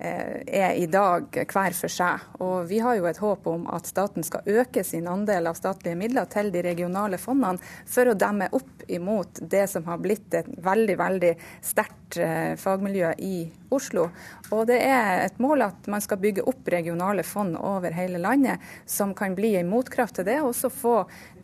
Eh, 0.00 0.42
er 0.46 0.74
i 0.74 0.86
dag 0.86 1.26
hver 1.34 1.74
for 1.74 1.90
seg. 1.90 2.22
Og 2.38 2.68
Vi 2.70 2.78
har 2.78 2.94
jo 2.94 3.06
et 3.10 3.18
håp 3.18 3.46
om 3.50 3.64
at 3.74 3.88
staten 3.90 4.22
skal 4.22 4.46
øke 4.46 4.84
sin 4.86 5.08
andel 5.10 5.50
av 5.50 5.56
statlige 5.58 5.98
midler 5.98 6.28
til 6.30 6.52
de 6.54 6.62
regionale 6.62 7.18
fondene 7.18 7.58
for 7.82 8.06
å 8.06 8.14
demme 8.14 8.46
opp 8.54 8.84
imot 8.86 9.40
det 9.42 9.64
som 9.66 9.88
har 9.90 9.98
blitt 9.98 10.34
et 10.38 10.46
veldig 10.46 10.96
veldig 11.00 11.32
sterkt 11.66 12.18
eh, 12.22 12.54
fagmiljø 12.54 13.10
i 13.18 13.50
Oslo. 13.74 14.06
Og 14.52 14.68
Det 14.70 14.78
er 14.86 15.24
et 15.24 15.42
mål 15.42 15.66
at 15.66 15.90
man 15.90 16.00
skal 16.00 16.22
bygge 16.22 16.46
opp 16.46 16.70
regionale 16.70 17.26
fond 17.26 17.58
over 17.58 17.90
hele 17.90 18.22
landet, 18.22 18.62
som 18.86 19.16
kan 19.18 19.34
bli 19.34 19.56
en 19.56 19.68
motkraft 19.68 20.14
til 20.14 20.30
det, 20.30 20.38
og 20.40 20.52
også 20.52 20.70
få 20.70 20.96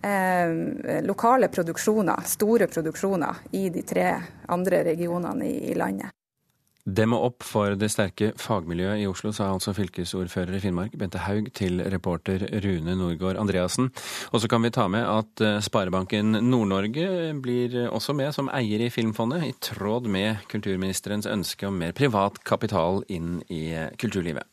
eh, 0.05 1.01
lokale 1.07 1.49
produksjoner, 1.49 2.27
store 2.29 2.69
produksjoner, 2.71 3.47
i 3.57 3.69
de 3.73 3.83
tre 3.87 4.11
andre 4.53 4.85
regionene 4.91 5.49
i, 5.49 5.57
i 5.73 5.79
landet. 5.79 6.13
Demme 6.85 7.17
opp 7.17 7.41
for 7.49 7.73
det 7.81 7.89
sterke 7.89 8.35
fagmiljøet 8.37 9.01
i 9.01 9.07
Oslo, 9.09 9.31
sa 9.33 9.47
altså 9.49 9.73
fylkesordfører 9.73 10.59
i 10.59 10.61
Finnmark 10.61 10.99
Bente 11.01 11.23
Haug 11.25 11.49
til 11.57 11.81
reporter 11.89 12.45
Rune 12.61 12.97
Norgård 13.01 13.41
Andreassen. 13.41 13.89
Og 14.37 14.43
så 14.43 14.51
kan 14.53 14.61
vi 14.67 14.73
ta 14.75 14.85
med 14.93 15.09
at 15.09 15.41
eh, 15.41 15.63
Sparebanken 15.65 16.37
Nord-Norge 16.45 17.33
blir 17.41 17.79
også 17.89 18.13
med 18.13 18.37
som 18.37 18.53
eier 18.53 18.85
i 18.85 18.93
Filmfondet, 18.93 19.49
i 19.49 19.57
tråd 19.65 20.11
med 20.13 20.45
kulturministerens 20.53 21.31
ønske 21.31 21.71
om 21.71 21.81
mer 21.81 21.97
privat 21.97 22.43
kapital 22.45 23.01
inn 23.09 23.39
i 23.49 23.71
kulturlivet. 23.97 24.45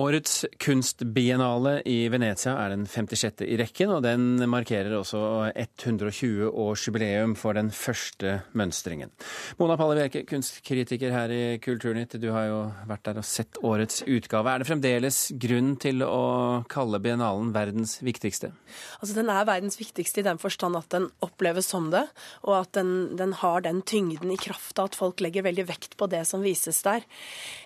Årets 0.00 0.46
kunstbiennale 0.56 1.82
i 1.84 2.06
Venezia 2.08 2.54
er 2.56 2.70
den 2.72 2.86
56. 2.88 3.42
i 3.44 3.58
rekken, 3.60 3.90
og 3.92 4.00
den 4.06 4.40
markerer 4.48 4.94
også 4.96 5.20
120-årsjubileum 5.52 7.34
for 7.36 7.52
den 7.58 7.68
første 7.76 8.38
mønstringen. 8.56 9.12
Mona 9.58 9.76
Palle 9.76 9.98
Bjerke, 9.98 10.22
kunstkritiker 10.30 11.12
her 11.12 11.34
i 11.36 11.42
Kulturnytt, 11.60 12.16
du 12.22 12.30
har 12.32 12.46
jo 12.48 12.60
vært 12.88 13.04
der 13.10 13.20
og 13.20 13.26
sett 13.28 13.60
årets 13.60 14.00
utgave. 14.08 14.48
Er 14.54 14.62
det 14.62 14.70
fremdeles 14.70 15.18
grunn 15.44 15.74
til 15.82 16.00
å 16.06 16.64
kalle 16.72 17.02
biennalen 17.04 17.52
verdens 17.52 17.98
viktigste? 18.00 18.54
Altså, 19.02 19.12
Den 19.18 19.28
er 19.28 19.44
verdens 19.44 19.76
viktigste 19.76 20.24
i 20.24 20.26
den 20.30 20.40
forstand 20.40 20.80
at 20.80 20.88
den 20.96 21.10
oppleves 21.20 21.68
som 21.68 21.90
det, 21.92 22.06
og 22.48 22.62
at 22.62 22.72
den, 22.80 23.12
den 23.20 23.36
har 23.42 23.60
den 23.68 23.84
tyngden 23.84 24.32
i 24.32 24.40
kraft 24.40 24.80
av 24.80 24.88
at 24.88 24.96
folk 24.96 25.20
legger 25.20 25.44
veldig 25.44 25.68
vekt 25.68 26.00
på 26.00 26.08
det 26.08 26.24
som 26.32 26.40
vises 26.40 26.80
der. 26.80 27.04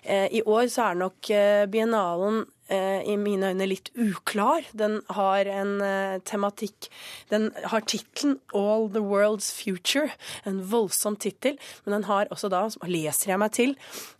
Eh, 0.03 0.27
I 0.27 0.43
år 0.43 0.67
så 0.75 0.89
er 0.89 1.01
nok 1.05 1.31
eh, 1.31 1.63
biennalen 1.71 2.16
talen 2.17 2.45
eh, 2.69 3.03
i 3.07 3.15
mine 3.17 3.51
øyne 3.51 3.67
litt 3.67 3.91
uklar. 3.95 4.65
Den 4.73 5.01
har 5.09 5.45
en 5.45 5.81
eh, 5.81 6.19
tematikk 6.25 6.89
Den 7.29 7.51
har 7.63 7.81
tittelen 7.81 8.39
'All 8.53 8.89
the 8.89 8.99
World's 8.99 9.51
Future', 9.51 10.11
en 10.45 10.61
voldsom 10.71 11.15
tittel, 11.15 11.57
men 11.85 11.93
den 11.93 12.03
har 12.03 12.27
også 12.31 12.49
da, 12.49 12.67
leser 12.83 13.31
jeg 13.31 13.39
meg 13.39 13.51
til, 13.51 13.75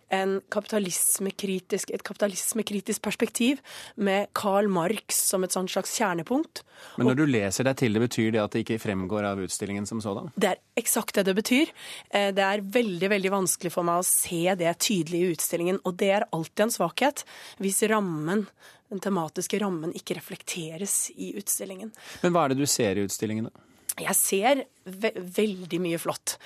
kapitalismekritisk, 0.08 1.90
et 1.90 2.02
kapitalismekritisk 2.06 3.02
perspektiv 3.04 3.60
med 3.96 4.30
Karl 4.32 4.68
Marx 4.72 5.20
som 5.28 5.44
et 5.44 5.52
sånt 5.52 5.70
slags 5.70 5.92
kjernepunkt. 5.98 6.62
Men 6.96 7.10
når 7.10 7.18
du 7.20 7.24
leser 7.28 7.68
deg 7.68 7.76
til 7.80 7.96
det, 7.96 8.04
betyr 8.06 8.32
det 8.32 8.42
at 8.42 8.54
det 8.54 8.64
ikke 8.64 8.80
fremgår 8.82 9.28
av 9.28 9.42
utstillingen 9.44 9.86
som 9.88 10.00
sådan? 10.04 10.32
Det 10.36 10.54
er 10.54 10.62
eksakt 10.78 11.18
det 11.18 11.26
det 11.28 11.36
betyr. 11.38 11.74
Eh, 12.10 12.30
det 12.34 12.44
er 12.44 12.64
veldig 12.64 13.12
veldig 13.14 13.34
vanskelig 13.34 13.74
for 13.74 13.86
meg 13.86 14.00
å 14.00 14.08
se 14.08 14.42
det 14.58 14.74
tydelig 14.84 15.20
i 15.20 15.30
utstillingen, 15.36 15.80
og 15.84 15.98
det 16.00 16.10
er 16.20 16.28
alltid 16.32 16.68
en 16.68 16.76
svakhet 16.78 17.24
hvis 17.62 17.82
rammen 17.90 18.46
den 18.88 19.02
tematiske 19.04 19.58
rammen 19.60 19.92
ikke 19.96 20.16
reflekteres 20.16 21.10
i 21.16 21.34
utstillingen. 21.36 21.90
Men 22.22 22.32
hva 22.32 22.46
er 22.46 22.54
det 22.54 22.62
du 22.62 22.70
ser 22.70 22.96
i 22.96 23.04
utstillingen, 23.04 23.50
da? 23.50 23.64
Jeg 23.98 24.14
ser 24.14 24.60
ve 24.86 25.10
veldig 25.16 25.80
mye 25.82 25.98
flott. 25.98 26.36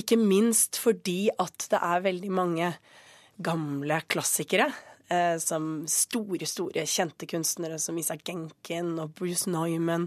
Ikke 0.00 0.16
minst 0.16 0.78
fordi 0.80 1.28
at 1.36 1.66
det 1.68 1.80
er 1.80 2.04
veldig 2.06 2.30
mange 2.32 2.70
gamle 3.36 4.00
klassikere. 4.08 4.70
Eh, 5.12 5.36
som 5.38 5.84
store, 5.90 6.46
store 6.48 6.86
kjente 6.88 7.26
kunstnere 7.28 7.76
som 7.82 7.98
Isak 8.00 8.22
Genken 8.24 8.94
og 9.02 9.12
Bruce 9.18 9.50
Neumann 9.52 10.06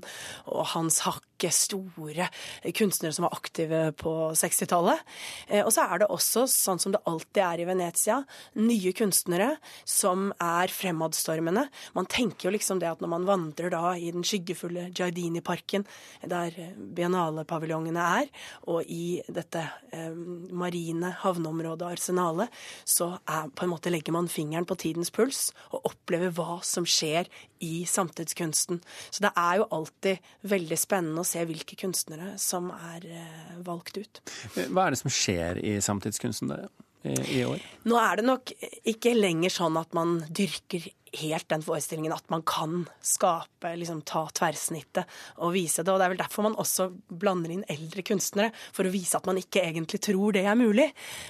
og 0.50 0.72
Hans 0.74 1.04
Hack 1.06 1.27
rekke 1.38 1.52
store 1.54 2.28
kunstnere 2.74 3.14
som 3.14 3.24
var 3.28 3.36
aktive 3.38 3.94
på 3.98 4.34
60-tallet. 4.34 5.00
Eh, 5.48 5.64
og 5.64 5.72
så 5.74 5.86
er 5.86 6.02
det 6.02 6.10
også, 6.10 6.48
sånn 6.48 6.80
som 6.80 6.92
det 6.92 7.02
alltid 7.06 7.44
er 7.44 7.62
i 7.62 7.68
Venezia, 7.68 8.24
nye 8.56 8.94
kunstnere 8.94 9.58
som 9.86 10.32
er 10.42 10.68
fremadstormende. 10.68 11.68
Man 11.94 12.10
tenker 12.10 12.48
jo 12.50 12.56
liksom 12.56 12.80
det 12.80 12.90
at 12.90 13.02
når 13.02 13.14
man 13.14 13.28
vandrer 13.28 13.70
da 13.70 13.96
i 13.96 14.12
den 14.12 14.26
skyggefulle 14.26 14.90
Giardini-parken, 14.92 15.86
der 16.26 16.52
biennalepaviljongene 16.78 18.08
er, 18.22 18.32
og 18.68 18.84
i 18.90 19.22
dette 19.28 19.64
eh, 19.92 20.14
marine 20.52 21.14
havneområdet 21.22 21.94
Arsenalet, 21.94 22.50
så 22.86 23.18
er, 23.28 23.52
på 23.54 23.66
en 23.66 23.74
måte 23.76 23.94
legger 23.94 24.16
man 24.16 24.32
fingeren 24.32 24.68
på 24.68 24.78
tidens 24.80 25.14
puls 25.14 25.52
og 25.72 25.86
opplever 25.92 26.34
hva 26.34 26.60
som 26.66 26.86
skjer 26.88 27.30
i 27.64 27.86
samtidskunsten. 27.90 28.82
Så 29.12 29.24
det 29.26 29.32
er 29.38 29.62
jo 29.62 29.70
alltid 29.74 30.24
veldig 30.48 30.78
spennende 30.80 31.24
å 31.24 31.27
se 31.28 31.46
hvilke 31.48 31.78
kunstnere 31.80 32.34
som 32.42 32.72
er 32.74 33.08
eh, 33.12 33.56
valgt 33.68 34.00
ut. 34.00 34.22
Hva 34.68 34.88
er 34.88 34.96
det 34.96 35.02
som 35.04 35.14
skjer 35.14 35.62
i 35.64 35.78
samtidskunsten 35.84 36.54
der? 36.54 36.68
i 37.08 37.44
år? 37.46 37.62
Nå 37.88 37.98
er 38.02 38.20
det 38.20 38.26
nok 38.28 38.52
ikke 38.88 39.14
lenger 39.16 39.54
sånn 39.54 39.78
at 39.80 39.94
man 39.96 40.18
dyrker 40.28 40.90
helt 41.18 41.48
den 41.50 41.64
forestillingen 41.64 42.14
at 42.14 42.26
man 42.30 42.44
kan 42.48 42.82
skape, 43.06 43.72
liksom 43.80 44.02
ta 44.08 44.26
tverrsnittet 44.36 45.08
og 45.44 45.54
vise 45.56 45.84
det. 45.84 45.94
Og 45.94 46.02
det 46.02 46.08
er 46.08 46.14
vel 46.14 46.22
derfor 46.22 46.48
man 46.48 46.58
også 46.60 46.90
blander 47.08 47.54
inn 47.54 47.64
eldre 47.72 48.04
kunstnere, 48.06 48.52
for 48.76 48.88
å 48.88 48.94
vise 48.94 49.18
at 49.20 49.30
man 49.30 49.40
ikke 49.40 49.64
egentlig 49.64 50.02
tror 50.04 50.36
det 50.36 50.44
er 50.46 50.60
mulig. 50.60 50.90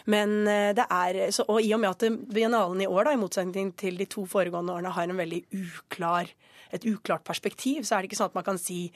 Men 0.09 0.39
eh, 0.49 0.73
det 0.77 0.87
er, 0.89 1.21
så, 1.35 1.45
Og 1.47 1.61
i 1.61 1.71
og 1.75 1.83
med 1.83 1.93
at 1.93 2.07
biennalen 2.33 2.83
i 2.83 2.89
år, 2.89 3.07
da, 3.07 3.15
i 3.15 3.21
motsetning 3.21 3.73
til 3.79 3.99
de 4.01 4.09
to 4.09 4.25
foregående 4.29 4.75
årene, 4.77 4.95
har 4.97 5.07
en 5.07 5.21
veldig 5.21 5.43
uklar 5.61 6.33
et 6.75 6.89
uklart 6.89 7.25
perspektiv, 7.27 7.85
så 7.87 7.95
er 7.95 8.03
det 8.03 8.11
ikke 8.11 8.19
sånn 8.19 8.31
at 8.31 8.37
man 8.39 8.47
kan 8.47 8.59
si 8.61 8.87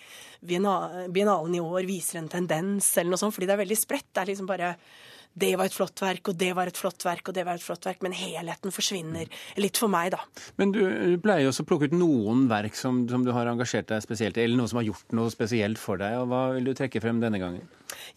biennalen 0.41 1.55
i 1.55 1.63
år 1.63 1.87
viser 1.89 2.21
en 2.21 2.31
tendens, 2.31 2.91
eller 2.97 3.13
noe 3.13 3.21
sånt, 3.21 3.35
fordi 3.35 3.49
det 3.49 3.57
er 3.57 3.63
veldig 3.65 3.79
spredt. 3.79 4.11
Det 4.11 4.23
er 4.23 4.31
liksom 4.33 4.49
bare 4.49 4.75
det 5.33 5.53
var 5.55 5.69
et 5.69 5.75
flott 5.75 6.01
verk, 6.03 6.27
og 6.27 6.39
det 6.39 6.49
var 6.57 6.67
et 6.67 6.77
flott 6.77 7.05
verk, 7.05 7.29
og 7.29 7.35
det 7.35 7.45
var 7.47 7.55
et 7.55 7.63
flott 7.63 7.85
verk. 7.87 8.01
Men 8.03 8.15
helheten 8.15 8.73
forsvinner 8.75 9.29
litt 9.63 9.79
for 9.79 9.91
meg, 9.91 10.11
da. 10.15 10.19
Men 10.59 10.73
du 10.75 10.81
pleier 11.23 11.47
også 11.47 11.63
å 11.63 11.69
plukke 11.69 11.87
ut 11.87 11.95
noen 11.95 12.47
verk 12.51 12.75
som, 12.75 13.05
som, 13.09 13.23
du 13.23 13.31
har 13.35 13.47
engasjert 13.47 13.87
deg 13.91 14.03
spesielt 14.03 14.39
i, 14.39 14.43
eller 14.45 14.59
noen 14.59 14.71
som 14.71 14.81
har 14.81 14.89
gjort 14.89 15.15
noe 15.15 15.31
spesielt 15.31 15.79
for 15.79 16.01
deg. 16.01 16.17
og 16.19 16.31
Hva 16.31 16.41
vil 16.57 16.67
du 16.67 16.73
trekke 16.75 17.03
frem 17.03 17.21
denne 17.23 17.39
gangen? 17.41 17.63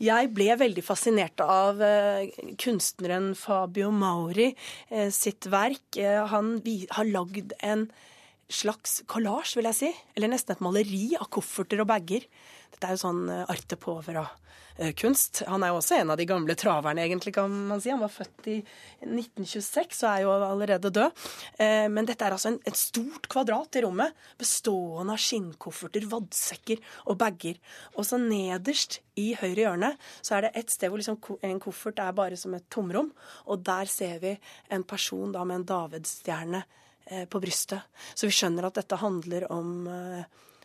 Jeg 0.03 0.31
ble 0.35 0.49
veldig 0.59 0.83
fascinert 0.87 1.43
av 1.45 1.79
uh, 1.83 2.27
kunstneren 2.63 3.33
Fabio 3.39 3.93
Mauri 3.95 4.51
uh, 4.91 5.11
sitt 5.15 5.47
verk. 5.53 5.87
Uh, 5.95 6.25
han 6.35 6.57
har 6.99 7.15
lagd 7.15 7.55
en 7.63 7.87
slags 8.51 9.03
kollasj, 9.11 9.57
vil 9.59 9.69
jeg 9.71 9.81
si. 9.81 9.91
Eller 10.17 10.33
nesten 10.33 10.55
et 10.55 10.65
maleri 10.65 11.07
av 11.19 11.31
kofferter 11.33 11.83
og 11.85 11.91
bager. 11.91 12.27
Dette 12.75 12.89
er 12.89 12.97
jo 12.97 13.05
sånn 13.05 13.29
arte 13.31 13.77
povera-kunst. 13.79 15.45
Han 15.47 15.63
er 15.63 15.71
jo 15.71 15.79
også 15.79 16.01
en 16.01 16.11
av 16.11 16.19
de 16.19 16.27
gamle 16.27 16.57
traverne, 16.59 17.05
egentlig, 17.07 17.35
kan 17.37 17.53
man 17.71 17.81
si. 17.83 17.93
Han 17.95 18.03
var 18.03 18.11
født 18.11 18.49
i 18.51 18.57
1926 19.07 20.03
og 20.03 20.09
er 20.11 20.25
jo 20.25 20.35
allerede 20.35 20.93
død. 20.99 21.25
Eh, 21.63 21.87
men 21.93 22.09
dette 22.09 22.27
er 22.27 22.35
altså 22.35 22.51
en, 22.51 22.61
et 22.67 22.79
stort 22.79 23.29
kvadrat 23.31 23.79
i 23.79 23.85
rommet, 23.87 24.19
bestående 24.41 25.15
av 25.15 25.23
skinnkofferter, 25.23 26.09
vadsekker 26.11 26.83
og 27.07 27.19
bager. 27.23 27.63
Og 27.95 28.09
så 28.09 28.19
nederst 28.19 29.01
i 29.21 29.31
høyre 29.39 29.69
hjørne 29.69 29.95
så 30.19 30.41
er 30.41 30.49
det 30.49 30.55
et 30.59 30.75
sted 30.75 30.91
hvor 30.91 30.99
liksom 30.99 31.21
en 31.47 31.63
koffert 31.63 32.03
er 32.03 32.17
bare 32.17 32.39
som 32.41 32.59
et 32.59 32.67
tomrom, 32.75 33.15
og 33.47 33.63
der 33.63 33.87
ser 33.91 34.19
vi 34.25 34.35
en 34.75 34.83
person 34.83 35.31
da 35.33 35.47
med 35.47 35.63
en 35.63 35.71
davidsstjerne 35.71 36.65
Eh, 36.65 36.84
på 37.05 37.41
brystet. 37.43 37.85
Så 38.15 38.29
vi 38.29 38.35
skjønner 38.35 38.69
at 38.69 38.79
dette 38.79 38.97
handler 39.01 39.45
om 39.53 39.87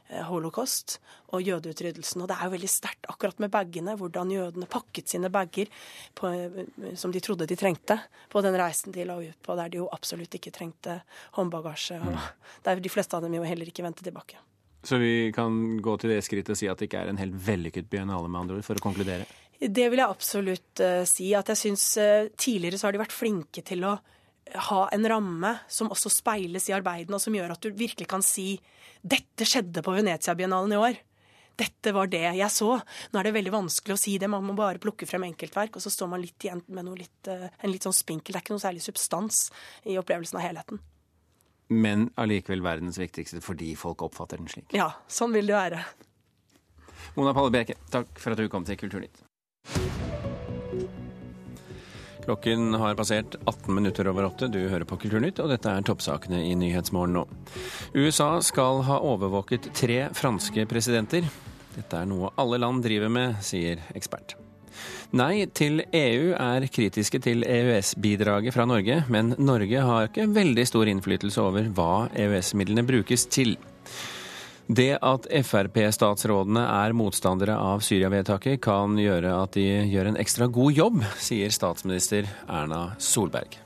eh, 0.10 0.24
holocaust 0.29 0.98
og 1.34 1.43
jødeutryddelsen. 1.46 2.24
Og 2.24 2.29
det 2.29 2.38
er 2.38 2.48
jo 2.48 2.53
veldig 2.55 2.72
sterkt 2.72 3.10
akkurat 3.12 3.39
med 3.43 3.51
bagene, 3.53 3.96
hvordan 4.00 4.34
jødene 4.34 4.69
pakket 4.69 5.12
sine 5.12 5.29
bager 5.34 5.69
på, 6.17 6.31
eh, 6.34 6.93
som 7.00 7.13
de 7.13 7.22
trodde 7.24 7.48
de 7.50 7.58
trengte 7.60 8.00
på 8.29 8.43
den 8.46 8.58
reisen 8.58 8.96
de 8.96 9.05
la 9.05 9.19
ut 9.22 9.41
på, 9.46 9.58
der 9.60 9.69
de 9.69 9.81
jo 9.81 9.89
absolutt 9.93 10.36
ikke 10.39 10.53
trengte 10.55 11.01
håndbagasje. 11.38 12.00
Og 12.01 12.13
mm. 12.15 12.29
der 12.65 12.86
de 12.86 12.93
fleste 12.93 13.17
av 13.17 13.25
dem 13.25 13.38
jo 13.38 13.46
heller 13.46 13.69
ikke 13.69 13.86
vendte 13.86 14.05
tilbake. 14.05 14.41
Så 14.84 14.98
vi 14.98 15.31
kan 15.36 15.77
gå 15.84 15.98
til 16.00 16.13
det 16.13 16.24
skrittet 16.24 16.55
og 16.55 16.60
si 16.60 16.69
at 16.72 16.79
det 16.79 16.88
ikke 16.88 17.03
er 17.03 17.12
en 17.12 17.19
helt 17.19 17.36
vellykket 17.36 17.89
biennale, 17.91 18.31
med 18.31 18.46
andre 18.46 18.60
ord, 18.60 18.65
for 18.65 18.79
å 18.79 18.84
konkludere? 18.84 19.27
Det 19.60 19.89
vil 19.91 20.00
jeg 20.00 20.08
absolutt 20.08 20.79
uh, 20.79 21.03
si. 21.03 21.34
At 21.36 21.51
jeg 21.51 21.60
syns 21.60 21.84
uh, 22.00 22.29
tidligere 22.39 22.79
så 22.79 22.88
har 22.88 22.96
de 22.96 23.01
vært 23.01 23.12
flinke 23.12 23.60
til 23.67 23.84
å 23.84 23.98
ha 24.56 24.88
en 24.94 25.10
ramme 25.10 25.53
som 25.68 25.91
også 25.91 26.12
speiles 26.13 26.70
i 26.70 26.75
arbeidene, 26.75 27.15
og 27.18 27.22
som 27.24 27.36
gjør 27.36 27.53
at 27.56 27.62
du 27.63 27.72
virkelig 27.75 28.08
kan 28.10 28.24
si 28.25 28.60
dette 29.01 29.48
skjedde 29.48 29.84
på 29.86 29.94
Venezia-biennalen 29.96 30.74
i 30.74 30.82
år. 30.82 30.98
dette 31.60 31.91
var 31.91 32.08
det 32.08 32.22
jeg 32.24 32.51
så. 32.56 32.79
Nå 33.12 33.20
er 33.20 33.27
det 33.27 33.34
veldig 33.36 33.51
vanskelig 33.51 33.96
å 33.98 34.00
si 34.00 34.18
det, 34.18 34.29
man 34.32 34.46
må 34.48 34.53
bare 34.56 34.79
plukke 34.79 35.08
frem 35.08 35.25
enkeltverk, 35.27 35.75
og 35.75 35.84
så 35.84 35.91
står 35.91 36.08
man 36.08 36.22
litt 36.24 36.39
igjen 36.39 36.62
med 36.68 36.88
noe 36.88 36.96
litt, 36.96 37.27
eh, 37.27 37.50
en 37.51 37.72
litt 37.72 37.84
sånn 37.84 37.96
spinkel. 37.96 38.32
Det 38.32 38.39
er 38.39 38.46
ikke 38.46 38.56
noe 38.56 38.63
særlig 38.63 38.86
substans 38.86 39.51
i 39.84 39.98
opplevelsen 40.00 40.39
av 40.39 40.46
helheten. 40.48 40.79
Men 41.70 42.10
allikevel 42.15 42.63
verdens 42.63 42.98
viktigste 42.98 43.44
fordi 43.44 43.75
folk 43.75 44.01
oppfatter 44.01 44.39
den 44.39 44.48
slik. 44.48 44.72
Ja, 44.74 44.94
sånn 45.08 45.36
vil 45.36 45.51
det 45.51 45.58
være. 45.60 45.84
Mona 47.15 47.34
Palle 47.36 47.51
Bjerke, 47.51 47.75
takk 47.91 48.15
for 48.18 48.32
at 48.32 48.39
du 48.39 48.48
kom 48.48 48.63
til 48.63 48.79
Kulturnytt. 48.79 49.25
Klokken 52.29 52.74
har 52.77 52.93
passert 52.93 53.36
18 53.45 53.75
minutter 53.75 54.07
over 54.07 54.27
åtte. 54.27 54.48
Du 54.53 54.59
hører 54.69 54.86
på 54.86 55.00
Kulturnytt, 55.01 55.39
og 55.41 55.50
dette 55.50 55.71
er 55.74 55.81
toppsakene 55.81 56.43
i 56.45 56.51
Nyhetsmorgen 56.53 57.15
nå. 57.17 57.24
USA 57.98 58.36
skal 58.45 58.83
ha 58.86 59.00
overvåket 59.01 59.71
tre 59.74 60.03
franske 60.13 60.67
presidenter. 60.69 61.25
Dette 61.74 62.03
er 62.03 62.05
noe 62.05 62.29
alle 62.38 62.59
land 62.62 62.83
driver 62.86 63.09
med, 63.09 63.39
sier 63.41 63.81
ekspert. 63.98 64.36
Nei 65.17 65.48
til 65.57 65.81
EU 65.89 66.36
er 66.38 66.67
kritiske 66.69 67.17
til 67.25 67.41
EØS-bidraget 67.50 68.53
fra 68.53 68.69
Norge, 68.69 69.00
men 69.09 69.33
Norge 69.41 69.81
har 69.89 70.12
ikke 70.12 70.29
veldig 70.29 70.67
stor 70.69 70.93
innflytelse 70.93 71.41
over 71.41 71.74
hva 71.74 71.93
EØS-midlene 72.13 72.86
brukes 72.86 73.25
til. 73.33 73.57
Det 74.69 74.99
at 75.01 75.23
Frp-statsrådene 75.25 76.61
er 76.61 76.93
motstandere 76.93 77.55
av 77.57 77.81
Syria-vedtaket, 77.81 78.59
kan 78.61 78.93
gjøre 79.01 79.31
at 79.41 79.57
de 79.57 79.65
gjør 79.89 80.11
en 80.11 80.19
ekstra 80.21 80.45
god 80.45 80.77
jobb, 80.77 81.01
sier 81.17 81.49
statsminister 81.49 82.29
Erna 82.45 82.91
Solberg. 83.01 83.57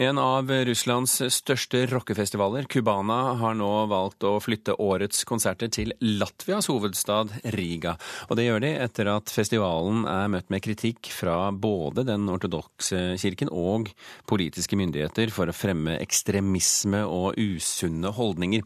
En 0.00 0.16
av 0.16 0.48
Russlands 0.48 1.18
største 1.28 1.82
rockefestivaler, 1.90 2.64
Cubana, 2.72 3.34
har 3.36 3.56
nå 3.58 3.68
valgt 3.90 4.24
å 4.24 4.30
flytte 4.40 4.78
årets 4.80 5.26
konserter 5.28 5.68
til 5.68 5.92
Latvias 6.00 6.70
hovedstad 6.72 7.34
Riga. 7.52 7.92
Og 8.30 8.38
det 8.38 8.46
gjør 8.46 8.64
de 8.64 8.70
etter 8.80 9.10
at 9.12 9.28
festivalen 9.28 10.06
er 10.08 10.32
møtt 10.32 10.48
med 10.48 10.64
kritikk 10.64 11.12
fra 11.12 11.50
både 11.52 12.06
den 12.08 12.24
ortodokse 12.32 13.18
kirken 13.20 13.52
og 13.52 13.92
politiske 14.24 14.80
myndigheter 14.80 15.36
for 15.36 15.52
å 15.52 15.58
fremme 15.58 15.98
ekstremisme 16.00 17.04
og 17.04 17.36
usunne 17.36 18.16
holdninger. 18.16 18.64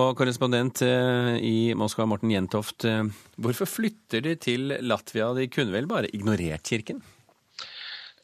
Og 0.00 0.16
korrespondent 0.16 0.80
eh, 0.88 1.34
i 1.44 1.56
Moskva, 1.76 2.08
Morten 2.08 2.32
Jentoft, 2.32 2.88
eh, 2.88 3.04
hvorfor 3.36 3.68
flytter 3.68 4.24
de 4.24 4.38
til 4.48 4.78
Latvia? 4.80 5.34
De 5.36 5.50
kunne 5.52 5.76
vel 5.76 5.92
bare 5.92 6.08
ignorert 6.16 6.72
kirken? 6.72 7.04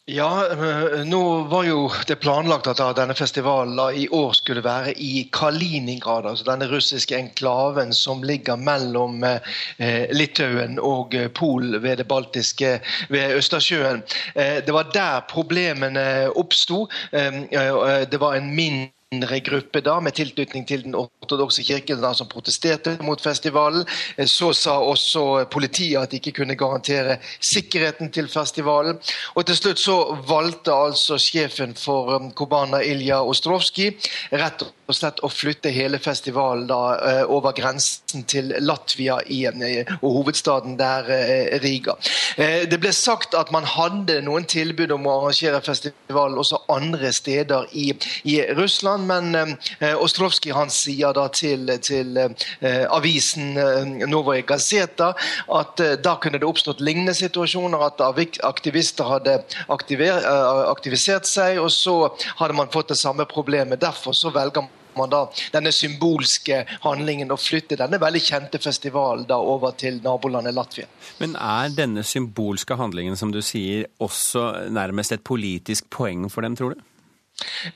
Ja, 0.08 0.46
eh, 0.52 1.04
nå 1.04 1.42
var 1.50 1.64
jo 1.66 1.88
det 2.06 2.20
planlagt 2.22 2.68
at 2.70 2.78
denne 2.94 3.14
festivalen 3.18 3.80
i 3.98 4.04
år 4.14 4.36
skulle 4.38 4.62
være 4.62 4.92
i 5.02 5.24
Kaliningrad, 5.34 6.28
altså 6.30 6.46
denne 6.46 6.68
russiske 6.70 7.16
enklaven 7.18 7.90
som 7.90 8.22
ligger 8.22 8.54
mellom 8.54 9.24
eh, 9.26 10.06
Litauen 10.14 10.78
og 10.78 11.16
Polen 11.34 11.82
ved 11.82 11.98
det 11.98 12.06
baltiske, 12.06 12.76
ved 13.10 13.34
Østersjøen. 13.40 14.04
Eh, 14.36 14.62
det 14.62 14.74
var 14.78 14.92
der 14.94 15.26
problemene 15.26 16.30
oppsto. 16.38 16.84
Det 17.10 18.20
var 18.20 18.38
en 18.38 18.54
mindre 18.54 18.95
mindre 19.14 19.38
gruppe 19.38 19.78
da, 19.86 20.00
med 20.02 20.16
tilknytning 20.18 20.64
til 20.66 20.80
den 20.82 20.94
ortodokse 20.98 21.62
kirken 21.62 22.00
da, 22.02 22.08
som 22.18 22.26
protesterte 22.26 22.96
mot 23.06 23.20
festivalen. 23.22 23.84
Så 24.26 24.48
sa 24.58 24.80
også 24.82 25.44
politiet 25.52 26.00
at 26.00 26.10
de 26.10 26.18
ikke 26.18 26.40
kunne 26.40 26.56
garantere 26.58 27.20
sikkerheten 27.38 28.10
til 28.10 28.26
festivalen. 28.26 28.98
Og 29.38 29.46
til 29.46 29.60
slutt 29.60 29.78
så 29.78 29.96
valgte 30.26 30.74
altså 30.74 31.20
sjefen 31.22 31.76
for 31.78 32.16
um, 32.16 32.32
Kobana, 32.34 32.80
Ilja 32.82 33.20
Ostrovskij, 33.22 33.94
rett 34.34 34.66
og 34.66 34.94
slett 34.98 35.22
å 35.22 35.30
flytte 35.30 35.70
hele 35.70 36.02
festivalen 36.02 36.66
da 36.66 36.80
uh, 36.98 37.22
over 37.30 37.54
grensen 37.54 38.26
til 38.26 38.56
Latvia 38.58 39.20
i, 39.30 39.44
uh, 39.46 39.94
og 40.00 40.18
hovedstaden 40.18 40.74
der, 40.82 41.06
uh, 41.06 41.54
Riga. 41.62 41.94
Det 42.36 42.76
ble 42.82 42.90
sagt 42.92 43.38
at 43.38 43.52
man 43.54 43.64
hadde 43.64 44.18
noen 44.26 44.44
tilbud 44.50 44.90
om 44.92 45.06
å 45.06 45.14
arrangere 45.20 45.62
festivalen 45.64 46.36
også 46.42 46.58
andre 46.74 47.12
steder 47.14 47.70
i, 47.72 47.88
i 48.28 48.40
Russland 48.58 48.95
men 48.98 49.34
eh, 49.36 49.94
Ostrovskij 49.94 50.54
han 50.56 50.70
sier 50.72 51.12
da 51.16 51.26
til, 51.28 51.68
til 51.84 52.16
eh, 52.16 52.84
avisen 52.92 53.56
eh, 53.60 54.06
Novoje 54.08 54.46
Gazeta 54.48 55.12
at 55.52 55.82
eh, 55.84 55.96
da 56.02 56.16
kunne 56.22 56.40
det 56.40 56.48
oppstått 56.48 56.80
lignende 56.84 57.14
situasjoner, 57.16 57.86
at 57.86 58.00
aktivister 58.46 59.12
hadde 59.16 59.38
eh, 59.40 60.64
aktivisert 60.72 61.28
seg, 61.28 61.60
og 61.62 61.70
så 61.74 61.98
hadde 62.40 62.56
man 62.56 62.72
fått 62.72 62.94
det 62.94 63.00
samme 63.00 63.28
problemet. 63.28 63.80
Derfor 63.82 64.16
så 64.16 64.32
velger 64.34 64.66
man 64.96 65.12
da 65.12 65.22
denne 65.52 65.72
symbolske 65.74 66.62
handlingen 66.84 67.32
å 67.32 67.38
flytte 67.40 67.78
denne 67.78 68.00
veldig 68.00 68.22
kjente 68.24 68.60
festivalen 68.62 69.26
da 69.28 69.38
over 69.38 69.76
til 69.78 70.00
nabolandet 70.04 70.56
Latvia. 70.56 70.88
Men 71.20 71.36
er 71.36 71.72
denne 71.76 72.04
symbolske 72.06 72.78
handlingen, 72.78 73.16
som 73.16 73.32
du 73.34 73.42
sier, 73.44 73.86
også 74.02 74.70
nærmest 74.72 75.12
et 75.16 75.24
politisk 75.26 75.90
poeng 75.92 76.28
for 76.32 76.46
dem, 76.46 76.56
tror 76.56 76.76
du? 76.76 76.84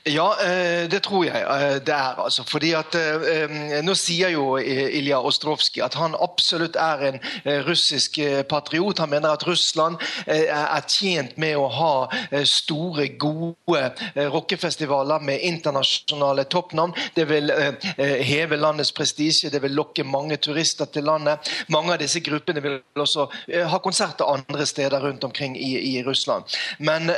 Ja, 0.03 0.37
eh, 0.41 0.89
det 0.89 1.03
tror 1.05 1.25
jeg 1.27 1.41
eh, 1.41 1.75
det 1.85 1.93
er. 1.93 2.17
altså. 2.23 2.43
Fordi 2.47 2.71
at 2.73 2.95
eh, 2.97 3.81
Nå 3.85 3.93
sier 3.97 4.31
jo 4.33 4.57
Ilja 4.57 5.19
Ostrovskij 5.21 5.83
at 5.85 5.97
han 5.99 6.15
absolutt 6.17 6.75
er 6.79 7.03
en 7.11 7.19
russisk 7.67 8.17
patriot. 8.49 8.99
Han 8.99 9.09
mener 9.09 9.29
at 9.29 9.45
Russland 9.47 9.97
er 10.25 10.81
tjent 10.89 11.37
med 11.41 11.57
å 11.57 11.67
ha 11.71 12.43
store, 12.47 13.07
gode 13.19 13.81
rockefestivaler 14.15 15.23
med 15.25 15.43
internasjonale 15.45 16.45
toppnavn. 16.51 16.93
Det 17.15 17.25
vil 17.29 17.51
heve 17.97 18.59
landets 18.59 18.93
prestisje, 18.95 19.51
det 19.51 19.61
vil 19.63 19.75
lokke 19.77 20.05
mange 20.07 20.37
turister 20.41 20.89
til 20.93 21.07
landet. 21.09 21.51
Mange 21.73 21.95
av 21.95 22.01
disse 22.01 22.21
gruppene 22.23 22.63
vil 22.63 22.79
også 22.95 23.27
ha 23.71 23.81
konserter 23.83 24.29
andre 24.29 24.65
steder 24.69 25.01
rundt 25.03 25.23
omkring 25.27 25.57
i, 25.57 25.73
i 25.95 26.03
Russland. 26.05 26.45
Men, 26.79 27.11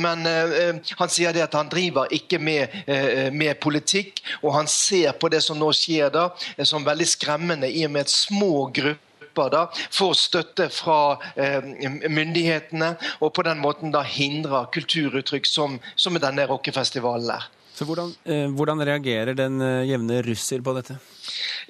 men 0.00 0.26
han 0.26 1.12
sier 1.12 1.36
det 1.36 1.46
at 1.46 1.58
han 1.58 1.69
driver 1.70 2.10
ikke 2.14 2.38
med, 2.38 2.74
eh, 2.86 3.30
med, 3.32 3.58
politikk, 3.60 4.22
og 4.42 4.54
han 4.54 4.68
ser 4.70 5.12
på 5.12 5.30
det 5.32 5.42
som 5.44 5.58
nå 5.58 5.70
skjer 5.76 6.12
da, 6.14 6.30
eh, 6.56 6.64
som 6.64 6.86
veldig 6.86 7.06
skremmende, 7.08 7.70
i 7.70 7.84
og 7.86 7.94
med 7.94 8.08
at 8.08 8.12
små 8.14 8.70
grupper 8.74 9.52
da, 9.52 9.66
får 9.94 10.16
støtte 10.18 10.68
fra 10.74 11.18
eh, 11.36 11.62
myndighetene, 12.08 12.94
og 13.20 13.32
på 13.36 13.46
den 13.46 13.62
måten 13.62 13.94
da 13.94 14.02
hindrer 14.06 14.70
kulturuttrykk 14.74 15.48
som, 15.48 15.78
som 15.96 16.18
denne 16.20 16.46
rockefestivalen 16.50 17.34
er. 17.36 17.48
Så 17.74 17.86
hvordan, 17.88 18.10
eh, 18.28 18.48
hvordan, 18.52 18.82
reagerer 18.84 19.32
den 19.32 19.62
jevne 19.88 20.20
russer 20.26 20.60
på 20.60 20.74
dette? 20.76 20.98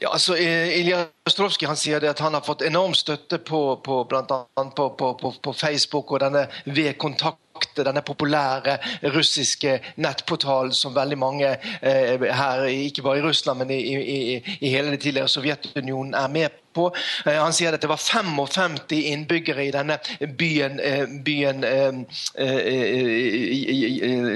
Ja, 0.01 0.11
altså, 0.15 0.35
Ilja 0.35 1.05
Ostrovskij 1.29 1.69
han 1.69 1.79
sier 1.79 2.03
at 2.09 2.19
han 2.25 2.35
har 2.35 2.43
fått 2.43 2.65
enorm 2.67 2.97
støtte 2.99 3.39
på, 3.39 3.61
på, 3.85 4.01
blant 4.11 4.33
annet 4.33 4.75
på, 4.75 4.89
på, 4.97 5.35
på 5.43 5.53
Facebook 5.55 6.11
og 6.11 6.25
denne 6.25 6.49
Ved 6.65 6.97
kontakt 6.99 7.39
denne 7.77 8.03
populære 8.03 8.79
russiske 9.15 9.79
nettportalen 9.97 10.75
som 10.77 10.95
veldig 10.97 11.19
mange 11.19 11.53
eh, 11.83 12.21
her, 12.21 12.65
ikke 12.65 13.03
bare 13.03 13.19
i 13.19 13.23
Russland, 13.23 13.59
men 13.63 13.71
i, 13.71 13.81
i, 13.81 14.57
i 14.61 14.73
hele 14.73 14.91
det 14.91 15.01
tidligere 15.01 15.29
Sovjetunionen 15.29 16.15
er 16.15 16.29
med 16.29 16.49
på. 16.49 16.57
På. 16.75 16.93
han 17.25 17.55
sier 17.55 17.75
at 17.75 17.83
det 17.83 17.89
var 17.91 17.99
55 17.99 18.77
innbyggere 18.95 19.65
i 19.67 19.73
denne 19.75 19.97
byen, 20.39 20.79
eh, 20.79 21.03
byen 21.27 21.65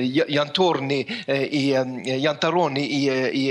Jantorni 0.04 1.00
i, 1.28 1.64
Jantaroni 2.22 2.84
i, 2.84 3.02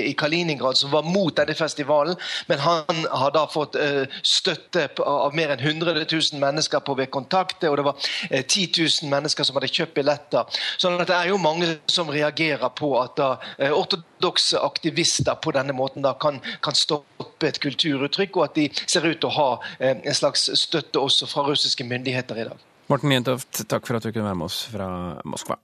i, 0.09 0.13
Kaliningrad 0.17 0.77
som 0.77 0.91
var 0.93 1.07
mot 1.07 1.35
denne 1.37 1.55
festivalen. 1.57 2.15
Men 2.47 2.63
han 2.63 3.03
har 3.09 3.33
da 3.35 3.45
fått 3.51 3.77
støtte 4.21 4.87
av 5.03 5.35
mer 5.35 5.55
enn 5.55 5.63
100 5.63 6.05
000 6.05 6.41
mennesker 6.41 6.83
på 6.85 6.95
Ved 6.97 7.11
Kontakte, 7.13 7.69
og 7.69 7.79
det 7.79 7.85
var 7.87 8.09
10 8.29 8.69
000 9.03 9.11
mennesker 9.11 9.47
som 9.47 9.57
hadde 9.57 9.71
kjøpt 9.71 9.95
billetter. 9.97 10.61
sånn 10.77 10.99
at 11.01 11.09
det 11.09 11.17
er 11.17 11.31
jo 11.31 11.39
mange 11.41 11.69
som 11.91 12.11
reagerer 12.11 12.71
på 12.77 12.93
at 13.01 13.15
da, 13.19 13.29
eh, 13.57 13.73
ortodokse 13.73 14.59
aktivister 14.59 15.35
på 15.43 15.53
denne 15.55 15.75
måten 15.77 16.05
da 16.05 16.13
kan, 16.13 16.39
kan, 16.61 16.75
stoppe 16.77 17.47
et 17.47 17.59
kulturuttrykk, 17.63 18.37
og 18.37 18.45
at 18.49 18.55
de 18.59 18.69
ser 18.85 19.05
ut 19.05 19.19
til 19.19 19.29
å 19.29 19.35
ha 19.37 19.49
eh, 19.79 19.95
en 19.95 20.17
slags 20.17 20.49
støtte 20.59 20.99
også 20.99 21.29
fra 21.29 21.45
russiske 21.47 21.85
myndigheter 21.87 22.41
i 22.41 22.47
dag. 22.49 22.69
Morten 22.91 23.13
Jentoft, 23.13 23.63
takk 23.69 23.87
for 23.87 23.97
at 23.97 24.05
du 24.05 24.11
kunne 24.11 24.27
være 24.27 24.41
med 24.41 24.49
oss 24.49 24.65
fra 24.71 24.89
Moskva. 25.23 25.59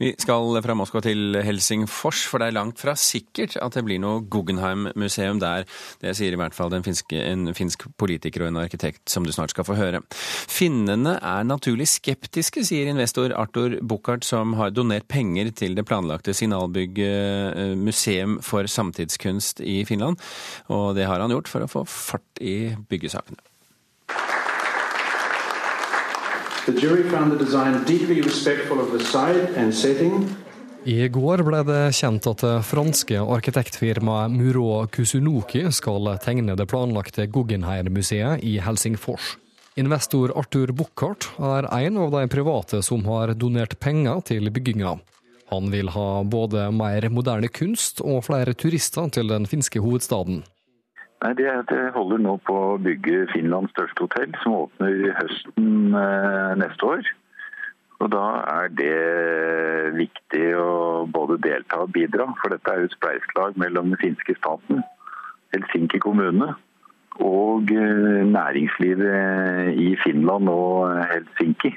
Vi 0.00 0.14
skal 0.20 0.60
fra 0.64 0.76
Moskva 0.78 1.02
til 1.04 1.38
Helsingfors, 1.44 2.24
for 2.28 2.40
det 2.40 2.50
er 2.50 2.58
langt 2.58 2.80
fra 2.82 2.96
sikkert 2.98 3.56
at 3.62 3.76
det 3.76 3.84
blir 3.86 4.00
noe 4.02 4.24
Guggenheim-museum 4.30 5.40
der. 5.42 5.68
Det 6.02 6.14
sier 6.16 6.34
i 6.34 6.40
hvert 6.40 6.56
fall 6.56 6.74
finske, 6.84 7.20
en 7.20 7.52
finsk 7.56 7.86
politiker 8.00 8.44
og 8.44 8.52
en 8.52 8.62
arkitekt 8.64 9.10
som 9.12 9.26
du 9.26 9.32
snart 9.34 9.54
skal 9.54 9.66
få 9.68 9.78
høre. 9.78 10.02
Finnene 10.10 11.16
er 11.20 11.46
naturlig 11.48 11.88
skeptiske, 11.92 12.64
sier 12.66 12.90
investor 12.90 13.34
Arthur 13.38 13.78
Buchardt, 13.82 14.26
som 14.26 14.56
har 14.58 14.74
donert 14.74 15.08
penger 15.10 15.52
til 15.56 15.76
det 15.78 15.86
planlagte 15.88 16.34
Signalbygg 16.36 17.00
eh, 17.04 17.74
museum 17.78 18.40
for 18.44 18.68
samtidskunst 18.70 19.62
i 19.64 19.82
Finland. 19.88 20.20
Og 20.72 20.94
det 20.98 21.08
har 21.10 21.22
han 21.22 21.34
gjort 21.34 21.50
for 21.50 21.64
å 21.64 21.70
få 21.70 21.84
fart 21.88 22.44
i 22.44 22.74
byggesakene. 22.90 23.53
I 30.84 31.08
går 31.08 31.42
ble 31.44 31.60
det 31.64 31.82
kjent 31.96 32.26
at 32.28 32.42
det 32.44 32.56
franske 32.68 33.20
arkitektfirmaet 33.20 34.32
Muro 34.32 34.86
Kusunoki 34.92 35.62
skal 35.72 36.10
tegne 36.24 36.56
det 36.56 36.66
planlagte 36.68 37.24
Guggenheim-museet 37.32 38.44
i 38.44 38.58
Helsingfors. 38.64 39.34
Investor 39.80 40.32
Arthur 40.38 40.72
Buchardt 40.76 41.30
er 41.40 41.68
en 41.82 41.96
av 41.98 42.12
de 42.14 42.28
private 42.32 42.80
som 42.86 43.04
har 43.08 43.32
donert 43.34 43.76
penger 43.80 44.20
til 44.28 44.52
bygginga. 44.52 44.96
Han 45.52 45.70
vil 45.72 45.92
ha 45.92 46.08
både 46.24 46.70
mer 46.72 47.08
moderne 47.12 47.48
kunst 47.52 48.00
og 48.04 48.24
flere 48.28 48.56
turister 48.56 49.08
til 49.12 49.32
den 49.32 49.48
finske 49.50 49.84
hovedstaden. 49.84 50.44
Nei, 51.24 51.32
det, 51.38 51.48
det 51.70 51.94
holder 51.94 52.20
nå 52.20 52.34
på 52.44 52.54
å 52.54 52.80
bygge 52.84 53.30
Finlands 53.32 53.72
største 53.72 54.04
hotell, 54.04 54.34
som 54.42 54.58
åpner 54.58 55.14
høsten 55.16 55.94
eh, 55.96 56.50
neste 56.60 56.90
år. 56.90 57.06
Og 58.04 58.10
Da 58.12 58.24
er 58.52 58.74
det 58.76 59.94
viktig 59.96 60.50
å 60.60 61.06
både 61.08 61.38
delta 61.40 61.80
og 61.86 61.94
bidra, 61.94 62.26
for 62.42 62.52
dette 62.52 62.68
er 62.74 62.82
jo 62.82 62.90
et 62.90 62.96
spleiselag 62.98 63.56
mellom 63.62 63.94
den 63.94 64.00
finske 64.02 64.36
staten, 64.36 64.84
Helsinki 65.54 66.02
kommune 66.02 66.52
og 67.22 67.72
eh, 67.72 68.20
næringslivet 68.26 69.80
i 69.80 69.94
Finland 70.04 70.50
og 70.50 70.92
Helsinki. 71.08 71.72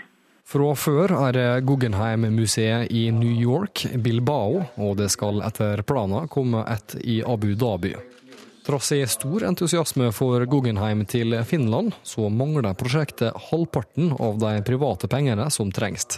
Fra 0.47 0.73
før 0.79 1.11
er 1.27 1.33
det 1.35 1.47
Guggenheim-museet 1.67 2.91
i 2.95 3.07
New 3.11 3.31
York, 3.31 3.85
Bilbao, 4.03 4.63
og 4.75 4.95
det 4.99 5.11
skal 5.13 5.43
etter 5.45 5.83
planen 5.87 6.27
komme 6.31 6.63
et 6.71 6.95
i 7.03 7.19
Abu 7.23 7.51
Dhabi. 7.59 7.95
Trass 8.67 8.91
i 8.91 9.07
stor 9.07 9.43
entusiasme 9.47 10.09
for 10.11 10.43
Guggenheim 10.45 11.05
til 11.07 11.31
Finland, 11.47 11.93
så 12.03 12.27
mangler 12.27 12.73
prosjektet 12.75 13.37
halvparten 13.47 14.09
av 14.19 14.41
de 14.41 14.49
private 14.67 15.07
pengene 15.07 15.45
som 15.55 15.71
trengs. 15.71 16.17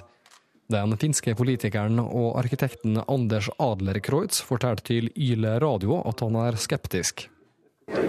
Den 0.74 0.96
finske 0.98 1.36
politikeren 1.38 2.02
og 2.02 2.40
arkitekten 2.42 2.98
Anders 3.06 3.52
Adlerkreutz 3.62 4.42
fortalte 4.42 4.88
til 4.90 5.12
Yle 5.14 5.60
radio 5.62 6.02
at 6.10 6.26
han 6.26 6.40
er 6.42 6.58
skeptisk. 6.58 7.28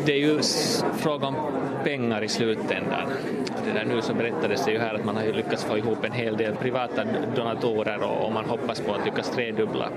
Det 0.04 0.12
är 0.12 0.18
ju 0.18 0.42
fråga 0.98 1.26
om 1.26 1.34
pengar 1.84 2.24
i 2.24 2.28
slutändan. 2.28 3.08
Det 3.66 3.72
där 3.72 3.84
nu 3.84 4.02
så 4.02 4.14
berättades 4.14 4.64
det 4.64 4.72
ju 4.72 4.78
här 4.78 4.94
att 4.94 5.04
man 5.04 5.16
har 5.16 5.24
lyckats 5.24 5.64
få 5.64 5.78
ihop 5.78 6.04
en 6.04 6.12
hel 6.12 6.36
del 6.36 6.54
privata 6.54 7.04
donatorer 7.36 8.02
och 8.02 8.32
man 8.32 8.44
hoppas 8.44 8.80
på 8.80 8.94
att 8.94 9.04
lyckas 9.04 9.30
tredubbla 9.30 9.88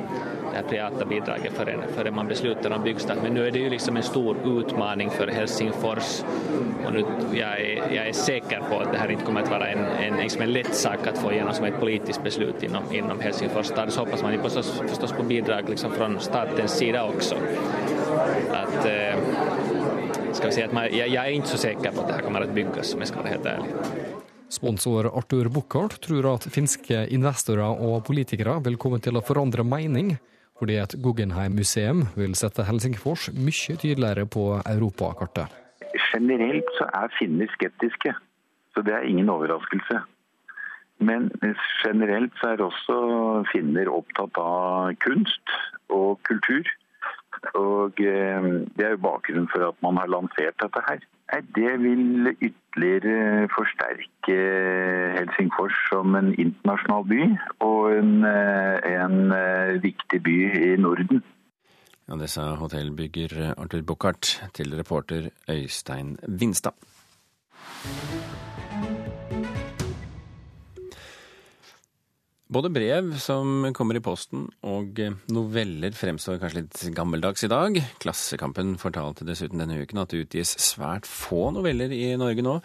det 0.52 0.58
här 0.58 0.64
privata 0.64 1.06
bidraget 1.06 1.54
förrän 1.96 2.16
man 2.16 2.28
beslutar 2.28 2.72
om 2.72 2.84
byggstart. 2.84 3.18
Men 3.24 3.34
nu 3.34 3.48
är 3.48 3.52
det 3.52 3.60
ju 3.60 3.70
liksom 3.70 3.98
en 3.98 4.04
stor 4.04 4.38
utmaning 4.46 5.10
för 5.10 5.28
Helsingfors 5.28 6.24
och 6.86 6.94
nu, 6.94 7.04
jag, 7.34 7.62
är, 7.62 7.94
jag 7.96 8.08
är 8.08 8.70
på 8.70 8.80
att 8.80 8.92
det 8.92 8.98
här 8.98 9.12
inte 9.12 9.26
kommer 9.26 9.42
att 9.42 9.50
vara 9.50 9.68
en, 9.68 9.86
en, 9.86 10.18
liksom 10.18 10.42
en 10.42 10.52
lätt 10.54 10.76
sak 10.76 11.08
att 11.08 11.18
få 11.18 11.32
igenom 11.32 11.54
som 11.54 11.66
ett 11.66 11.80
politiskt 11.80 12.24
beslut 12.24 12.64
inom, 12.64 12.84
inom 12.92 13.20
Helsingfors 13.20 13.66
stad. 13.66 13.94
Så 13.94 14.00
hoppas 14.00 14.24
man 14.24 14.42
förstås, 14.42 14.82
förstås 14.88 15.12
på 15.12 15.24
bidrag 15.24 15.70
liksom 15.70 15.92
från 15.92 16.20
statens 16.20 16.72
sida 16.72 17.06
också. 17.06 17.36
Att, 18.52 18.86
eh, 18.86 19.16
ska 20.34 20.48
vi 20.48 20.54
säga 20.54 20.66
att 20.66 20.74
man, 20.74 20.84
jag, 20.84 21.08
jag, 21.08 21.28
är 21.28 21.32
inte 21.32 21.48
så 21.48 21.58
säker 21.58 21.92
på 21.92 22.02
att 22.02 22.08
det 22.08 22.14
här 22.14 22.22
kommer 22.22 22.42
att 22.42 22.54
byggas 22.54 22.94
om 22.94 23.00
jag 23.00 23.08
ska 23.08 23.18
vara 23.18 23.30
helt 23.30 23.46
ärlig. 23.46 23.70
Sponsor 24.50 25.18
Arthur 25.18 25.50
Buchardt 25.50 26.02
tror 26.02 26.28
at 26.36 26.46
finske 26.54 27.08
investorer 27.10 27.82
og 27.82 28.04
politikere 28.06 28.60
vil 28.66 28.78
komme 28.78 29.00
til 29.02 29.18
å 29.18 29.24
forandre 29.26 29.66
mening, 29.66 30.14
fordi 30.60 30.78
et 30.78 30.94
Guggenheim-museum 31.02 32.06
vil 32.16 32.36
sette 32.38 32.66
Helsingfors 32.68 33.32
mye 33.34 33.78
tydeligere 33.82 34.28
på 34.30 34.46
europakartet. 34.62 35.50
Generelt 36.14 36.70
så 36.78 36.86
er 37.02 37.16
finner 37.18 37.50
skeptiske, 37.56 38.14
så 38.74 38.86
det 38.86 38.94
er 38.94 39.10
ingen 39.10 39.32
overraskelse. 39.34 40.04
Men 41.02 41.32
generelt 41.82 42.38
så 42.40 42.54
er 42.54 42.62
også 42.62 42.98
finner 43.50 43.90
opptatt 43.90 44.38
av 44.38 44.94
kunst 45.02 45.58
og 45.90 46.22
kultur. 46.30 46.70
Og 47.54 48.00
eh, 48.00 48.46
Det 48.76 48.86
er 48.86 48.96
jo 48.96 49.04
bakgrunnen 49.08 49.50
for 49.52 49.68
at 49.68 49.78
man 49.84 49.98
har 49.98 50.12
lansert 50.12 50.56
dette 50.64 50.84
her. 50.88 51.04
Det 51.56 51.74
vil 51.82 52.30
ytterligere 52.42 53.48
forsterke 53.56 54.38
Helsingfors 55.18 55.78
som 55.90 56.16
en 56.16 56.34
internasjonal 56.38 57.08
by 57.10 57.22
og 57.66 57.94
en, 57.98 58.14
eh, 58.30 58.78
en 58.94 59.32
eh, 59.32 59.82
viktig 59.84 60.24
by 60.24 60.38
i 60.62 60.76
Norden. 60.78 61.24
Ja, 62.08 62.16
Det 62.16 62.30
sa 62.30 62.56
hotellbygger 62.56 63.54
Arthur 63.58 63.82
Buchardt 63.82 64.44
til 64.54 64.76
reporter 64.76 65.30
Øystein 65.50 66.18
Vinstad. 66.28 66.76
Både 72.54 72.70
brev 72.70 73.16
som 73.18 73.64
kommer 73.74 73.98
i 73.98 74.02
posten 74.04 74.44
og 74.68 75.00
noveller 75.34 75.96
fremstår 75.98 76.38
kanskje 76.42 76.60
litt 76.60 76.82
gammeldags 76.94 77.46
i 77.48 77.50
dag. 77.50 77.80
Klassekampen 78.04 78.76
fortalte 78.82 79.26
dessuten 79.26 79.64
denne 79.64 79.80
uken 79.82 80.02
at 80.04 80.14
det 80.14 80.28
utgis 80.28 80.52
svært 80.62 81.08
få 81.10 81.48
noveller 81.56 81.94
i 81.96 82.12
Norge 82.20 82.46
nå. 82.46 82.60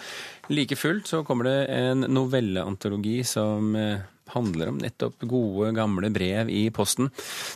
Like 0.52 0.76
fullt 0.76 1.08
så 1.08 1.22
kommer 1.24 1.48
det 1.48 1.56
en 1.72 2.04
novelleantologi 2.04 3.22
som 3.28 3.72
eh, 3.78 4.04
handler 4.34 4.74
om 4.74 4.82
nettopp 4.82 5.24
gode, 5.30 5.72
gamle 5.78 6.12
brev 6.12 6.52
i 6.52 6.66
posten. 6.74 7.08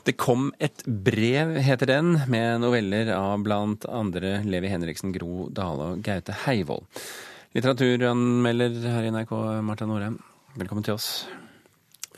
Det 0.06 0.16
kom 0.16 0.48
et 0.62 0.86
brev, 0.86 1.58
heter 1.60 1.90
den, 1.90 2.14
med 2.32 2.64
noveller 2.64 3.12
av 3.18 3.44
blant 3.44 3.84
andre 3.90 4.38
Levi 4.46 4.72
Henriksen, 4.72 5.12
Gro 5.12 5.50
Dale 5.52 5.92
og 5.92 6.02
Gaute 6.06 6.38
Heivold. 6.46 6.88
Litteraturanmelder 7.52 8.80
her 8.88 9.04
i 9.04 9.12
NRK, 9.12 9.36
Marta 9.68 9.90
Norheim, 9.90 10.16
velkommen 10.56 10.88
til 10.88 10.96
oss. 10.96 11.12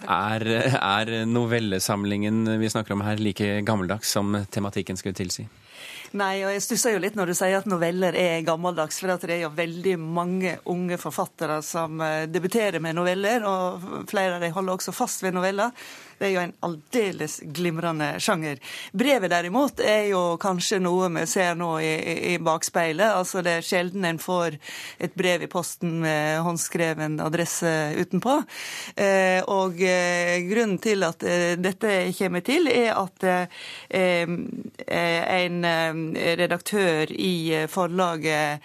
Er, 0.05 0.45
er, 0.77 1.13
novellesamlingen 1.27 2.45
vi 2.61 2.69
snakker 2.69 2.95
om 2.97 3.05
her 3.07 3.21
like 3.23 3.63
gammeldags 3.67 4.13
som 4.13 4.37
tematikken 4.53 4.99
skulle 5.01 5.17
tilsi? 5.17 5.47
Nei, 6.15 6.45
og 6.47 6.53
jeg 6.55 6.63
stusser 6.63 6.93
jo 6.95 7.01
litt 7.03 7.17
når 7.19 7.33
du 7.33 7.35
sier 7.35 7.57
at 7.59 7.67
noveller 7.67 8.15
er 8.15 8.45
gammeldags, 8.47 9.01
for 9.03 9.11
det 9.19 9.35
er 9.35 9.41
jo 9.49 9.55
veldig 9.57 9.97
mange 9.99 10.53
unge 10.71 10.99
forfattere 11.03 11.57
som 11.67 11.99
eh, 12.07 12.29
debuterer 12.31 12.79
med 12.79 12.95
noveller, 12.95 13.43
og 13.43 14.07
flere 14.07 14.37
av 14.37 14.45
dem 14.45 14.55
holder 14.55 14.79
også 14.79 14.95
fast 14.95 15.25
ved 15.27 15.35
noveller. 15.35 15.75
Det 16.19 16.29
er 16.29 16.33
jo 16.35 16.43
en 16.45 16.55
aldeles 16.65 17.41
glimrende 17.55 18.15
sjanger. 18.23 18.61
Brevet 18.95 19.33
derimot 19.33 19.81
er 19.83 20.09
jo 20.13 20.23
kanskje 20.41 20.81
noe 20.83 21.11
vi 21.17 21.25
ser 21.31 21.57
nå 21.59 21.71
i, 21.83 21.91
i 22.35 22.37
bakspeilet. 22.43 23.17
Altså 23.19 23.43
det 23.45 23.59
er 23.59 23.67
sjelden 23.67 24.07
en 24.09 24.21
får 24.23 24.59
et 25.03 25.15
brev 25.19 25.45
i 25.45 25.51
posten 25.51 25.99
med 26.05 26.41
håndskreven 26.47 27.19
adresse 27.25 27.73
utenpå. 27.99 28.39
Eh, 28.97 29.41
og 29.51 29.83
eh, 29.83 30.39
grunnen 30.49 30.79
til 30.83 31.05
at 31.07 31.27
eh, 31.27 31.57
dette 31.61 31.97
kommer 32.19 32.45
til, 32.47 32.71
er 32.71 32.95
at 32.95 33.29
eh, 33.29 33.61
eh, 33.91 34.35
en 35.35 35.61
redaktør 36.13 37.11
i 37.11 37.65
forlaget 37.71 38.61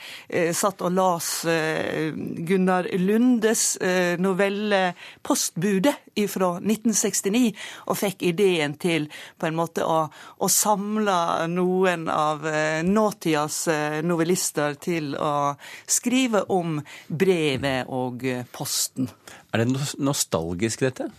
satt 0.56 0.82
og 0.86 0.94
las 0.94 1.30
Gunnar 1.46 2.90
Lundes 3.00 3.78
novelle 4.20 4.82
'Postbudet' 5.24 6.10
fra 6.28 6.58
1969, 6.60 7.54
og 7.88 7.98
fikk 8.00 8.24
ideen 8.32 8.76
til 8.82 9.08
på 9.40 9.48
en 9.48 9.58
måte 9.58 9.86
å, 9.86 10.02
å 10.10 10.50
samle 10.52 11.48
noen 11.52 12.08
av 12.12 12.46
eh, 12.48 12.82
nåtidas 12.86 13.62
eh, 13.72 14.00
novellister 14.06 14.76
til 14.82 15.14
å 15.16 15.56
skrive 15.88 16.46
om 16.56 16.80
brevet 17.08 17.90
og 17.94 18.26
eh, 18.28 18.46
posten. 18.52 19.10
Er 19.54 19.64
det 19.64 19.98
nostalgisk, 20.00 20.86
dette? 20.86 21.10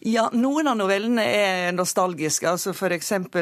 Ja, 0.00 0.28
noen 0.32 0.70
av 0.70 0.78
novellene 0.78 1.24
er 1.24 1.72
nostalgiske. 1.76 2.48
altså 2.48 2.72
For 2.76 2.92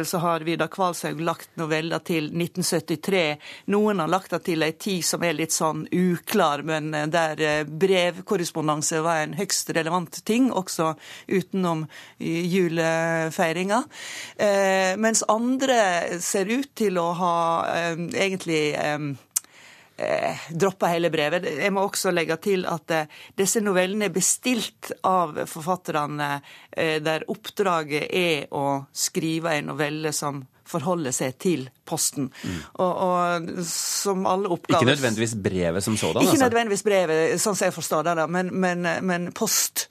så 0.04 0.18
har 0.22 0.46
Vidar 0.46 0.70
Kvalshaug 0.72 1.20
lagt 1.20 1.50
noveller 1.60 2.02
til 2.04 2.30
1973. 2.32 3.38
Noen 3.74 4.00
har 4.00 4.08
lagt 4.08 4.32
det 4.34 4.42
til 4.48 4.62
ei 4.66 4.72
tid 4.72 5.04
som 5.04 5.22
er 5.24 5.36
litt 5.38 5.54
sånn 5.54 5.86
uklar, 5.92 6.62
men 6.62 6.90
der 7.12 7.64
brevkorrespondanse 7.68 9.02
var 9.04 9.22
en 9.22 9.36
høgst 9.38 9.70
relevant 9.76 10.20
ting, 10.24 10.50
også 10.52 10.94
utenom 11.28 11.86
julefeiringa. 12.18 13.82
Eh, 14.36 14.96
mens 14.98 15.24
andre 15.28 16.20
ser 16.20 16.50
ut 16.50 16.74
til 16.78 16.98
å 17.00 17.10
ha 17.18 17.38
eh, 17.72 18.04
egentlig 18.18 18.62
eh, 19.98 20.46
droppa 20.50 20.92
hele 20.92 21.10
brevet. 21.10 21.46
Jeg 21.58 21.72
må 21.74 21.84
også 21.86 22.12
legge 22.14 22.38
til 22.42 22.66
at 22.70 22.94
eh, 22.94 23.08
disse 23.38 23.62
novellene 23.64 24.08
er 24.08 24.14
bestilt 24.14 24.92
av 25.06 25.42
forfatterne, 25.50 26.30
eh, 26.70 26.98
der 27.04 27.26
oppdraget 27.30 28.08
er 28.08 28.46
å 28.54 28.84
skrive 28.92 29.56
en 29.58 29.72
novelle 29.72 30.14
som 30.16 30.44
forholde 30.68 31.12
seg 31.16 31.36
til 31.40 31.68
posten. 31.88 32.28
Og, 32.76 32.92
og 32.92 33.64
som 33.66 34.26
alle 34.28 34.50
oppgaver 34.52 34.82
Ikke 34.82 34.92
nødvendigvis 34.92 35.34
brevet 35.42 35.84
som 35.84 35.96
sådan? 35.96 36.22
Ikke 36.22 36.36
altså. 36.36 36.44
nødvendigvis 36.44 36.84
brevet, 36.86 37.40
sånn 37.40 37.56
som 37.56 37.68
jeg 37.68 37.76
forstår 37.76 38.08
det, 38.08 38.16
da, 38.20 38.26
men, 38.30 38.52
men, 38.52 38.88
men 39.08 39.28
post. 39.36 39.86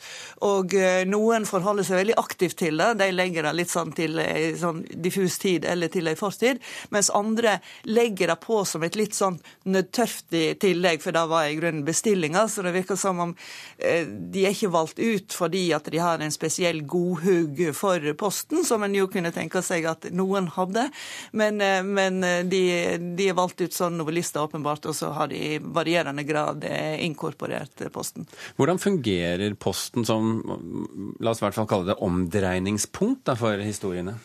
Og 0.45 0.75
eh, 0.77 1.01
noen 1.09 1.47
forholder 1.49 1.87
seg 1.87 2.01
veldig 2.01 2.17
aktivt 2.21 2.59
til 2.61 2.77
det. 2.81 2.91
De 3.01 3.09
legger 3.13 3.47
det 3.47 3.55
litt 3.57 3.73
sånn 3.73 3.93
til 3.97 4.21
ei 4.21 4.51
sånn 4.59 4.83
diffus 4.93 5.39
tid 5.41 5.65
eller 5.65 5.91
til 5.93 6.09
ei 6.09 6.17
fortid. 6.19 6.61
Mens 6.93 7.09
andre 7.13 7.57
legger 7.89 8.33
det 8.33 8.39
på 8.43 8.61
som 8.67 8.85
et 8.85 8.97
litt 8.99 9.17
sånn 9.17 9.39
nødtørftig 9.65 10.45
tillegg, 10.61 11.01
for 11.03 11.15
det 11.15 11.25
var 11.31 11.49
i 11.49 11.57
grunnen 11.57 11.85
bestillinga. 11.87 12.45
Så 12.51 12.65
det 12.65 12.75
virker 12.77 12.99
som 12.99 13.23
om 13.25 13.33
eh, 13.77 14.05
de 14.05 14.45
er 14.45 14.55
ikke 14.55 14.73
valgt 14.73 15.01
ut 15.01 15.33
fordi 15.37 15.67
at 15.75 15.89
de 15.91 16.01
har 16.01 16.21
en 16.21 16.33
spesiell 16.33 16.83
godhugg 16.89 17.61
for 17.77 18.03
posten, 18.19 18.63
som 18.67 18.85
en 18.85 18.95
jo 18.95 19.09
kunne 19.11 19.33
tenke 19.35 19.63
seg 19.65 19.87
at 19.89 20.09
noen 20.13 20.51
hadde. 20.67 20.87
Men, 21.31 21.61
eh, 21.61 21.81
men 21.83 22.21
de, 22.51 22.61
de 23.17 23.29
er 23.31 23.37
valgt 23.37 23.61
ut 23.63 23.73
som 23.73 23.95
novelister, 23.97 24.43
åpenbart, 24.43 24.85
og 24.85 24.95
så 24.95 25.11
har 25.15 25.31
de 25.31 25.39
i 25.55 25.57
varierende 25.59 26.23
grad 26.27 26.63
eh, 26.67 26.99
inkorporert 27.05 27.81
eh, 27.81 27.89
posten. 27.93 28.27
Hvordan 28.59 28.79
fungerer 28.79 29.55
Posten 29.57 30.05
som, 30.05 30.27
la 31.19 31.31
oss 31.31 31.41
i 31.41 31.45
hvert 31.45 31.55
fall 31.55 31.67
kalle 31.69 31.87
det 31.89 31.97
omdreiningspunkt 32.03 33.25
da, 33.27 33.35
for 33.39 33.57
historiene? 33.63 34.17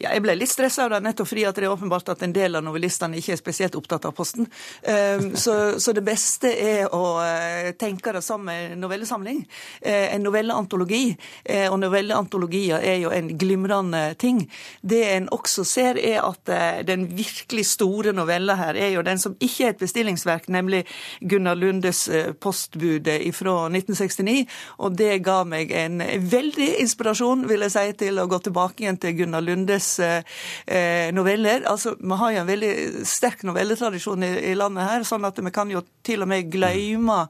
Ja, 0.00 0.10
jeg 0.14 0.24
ble 0.24 0.34
litt 0.38 0.50
stressa 0.50 0.84
av 0.86 0.94
det, 0.94 1.02
nettopp 1.04 1.28
fordi 1.30 1.44
det 1.46 1.64
er 1.64 1.72
åpenbart 1.72 2.08
at 2.14 2.22
en 2.26 2.34
del 2.34 2.56
av 2.58 2.64
novellistene 2.66 3.18
ikke 3.20 3.34
er 3.36 3.40
spesielt 3.40 3.76
opptatt 3.78 4.08
av 4.08 4.14
Posten. 4.16 4.48
Ehm, 4.82 5.34
Så, 5.36 5.80
så 5.80 5.92
det 5.96 6.02
beste 6.04 6.50
er 6.50 6.90
å 6.94 7.20
eh, 7.22 7.70
tenke 7.78 8.12
det 8.12 8.22
som 8.24 8.48
en 8.48 8.78
novellesamling. 8.80 9.44
Eh, 9.80 10.14
En 10.14 10.22
novelleantologi. 10.22 11.16
Eh, 11.44 11.68
Og 11.70 11.78
novelleantologier 11.80 12.80
er 12.82 12.98
jo 13.04 13.10
en 13.14 13.28
glimrende 13.38 14.14
ting. 14.18 14.50
Det 14.82 15.02
en 15.14 15.28
også 15.32 15.64
ser, 15.64 15.89
er 15.98 16.20
at 16.22 16.52
eh, 16.52 16.82
den 16.86 17.08
virkelig 17.16 17.66
store 17.66 18.12
novella 18.12 18.54
her 18.60 18.78
er 18.78 18.92
jo 18.94 19.02
den 19.02 19.18
som 19.18 19.36
ikke 19.40 19.66
er 19.66 19.74
et 19.74 19.82
bestillingsverk, 19.82 20.48
nemlig 20.48 20.84
Gunnar 21.20 21.58
Lundes 21.58 22.08
postbudet 22.40 23.18
fra 23.34 23.56
1969. 23.68 24.46
Og 24.84 24.96
det 24.96 25.20
ga 25.24 25.40
meg 25.48 25.72
en 25.76 26.00
veldig 26.30 26.70
inspirasjon, 26.82 27.46
vil 27.50 27.64
jeg 27.66 27.74
si, 27.74 27.86
til 28.04 28.20
å 28.20 28.28
gå 28.30 28.40
tilbake 28.44 28.84
igjen 28.84 29.00
til 29.00 29.16
Gunnar 29.22 29.44
Lundes 29.44 29.92
eh, 30.04 30.22
eh, 30.66 31.08
noveller. 31.16 31.64
Altså, 31.70 31.96
Vi 32.00 32.20
har 32.22 32.34
jo 32.34 32.44
en 32.44 32.50
veldig 32.50 32.74
sterk 33.08 33.44
novelletradisjon 33.48 34.26
i, 34.26 34.54
landet 34.58 34.88
her, 34.88 35.04
sånn 35.08 35.26
at 35.28 35.38
vi 35.40 35.52
kan 35.54 35.70
jo 35.72 35.82
til 36.06 36.24
og 36.24 36.30
med 36.30 36.50
glemme 36.52 37.24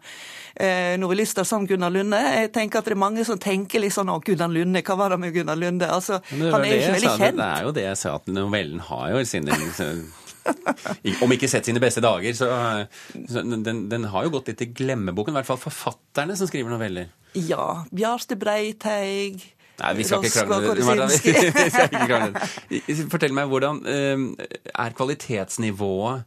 novellister 1.00 1.46
som 1.46 1.62
Gunnar 1.64 1.92
Lunde. 1.94 2.18
Jeg 2.20 2.50
tenker 2.52 2.80
at 2.80 2.88
det 2.88 2.92
er 2.92 2.98
mange 3.00 3.22
som 3.24 3.38
tenker 3.40 3.80
litt 3.80 3.94
sånn 3.94 4.10
'Å, 4.10 4.18
Gunnar 4.20 4.50
Lunde, 4.52 4.82
hva 4.84 4.96
var 4.98 5.14
det 5.14 5.18
med 5.22 5.32
Gunnar 5.32 5.56
Lunde?' 5.56 5.88
Altså, 5.88 6.18
han 6.28 6.64
er 6.64 6.66
jo 6.66 6.80
ikke 6.80 6.96
veldig 6.98 7.12
kjent. 7.16 7.38
Det 7.38 7.46
er 7.46 7.62
jo 7.64 7.72
det 7.72 7.84
jeg 7.86 7.96
sa, 7.96 8.14
at 8.18 8.26
novellen 8.50 8.82
har 8.90 9.14
jo 9.14 9.22
sine 9.28 9.54
liksom, 9.54 10.02
Om 11.22 11.32
ikke 11.36 11.48
sett 11.50 11.68
sine 11.68 11.80
beste 11.82 12.02
dager, 12.02 12.34
så, 12.34 12.48
så 13.30 13.42
den, 13.46 13.86
den 13.90 14.04
har 14.10 14.26
jo 14.26 14.34
gått 14.34 14.50
litt 14.50 14.64
i 14.64 14.70
glemmeboken. 14.74 15.34
I 15.34 15.40
hvert 15.40 15.50
fall 15.52 15.60
forfatterne 15.60 16.36
som 16.36 16.48
skriver 16.50 16.72
noveller. 16.72 17.10
Ja. 17.36 17.84
Bjarte 17.94 18.38
Breiteig. 18.40 19.44
Nei, 19.80 19.92
vi 19.96 20.04
skal 20.04 20.24
ikke 20.24 20.44
krangle. 20.48 22.42
Fortell 23.12 23.36
meg, 23.36 23.48
hvordan 23.52 23.80
eh, 23.88 24.26
er 24.74 24.96
kvalitetsnivået 24.96 26.26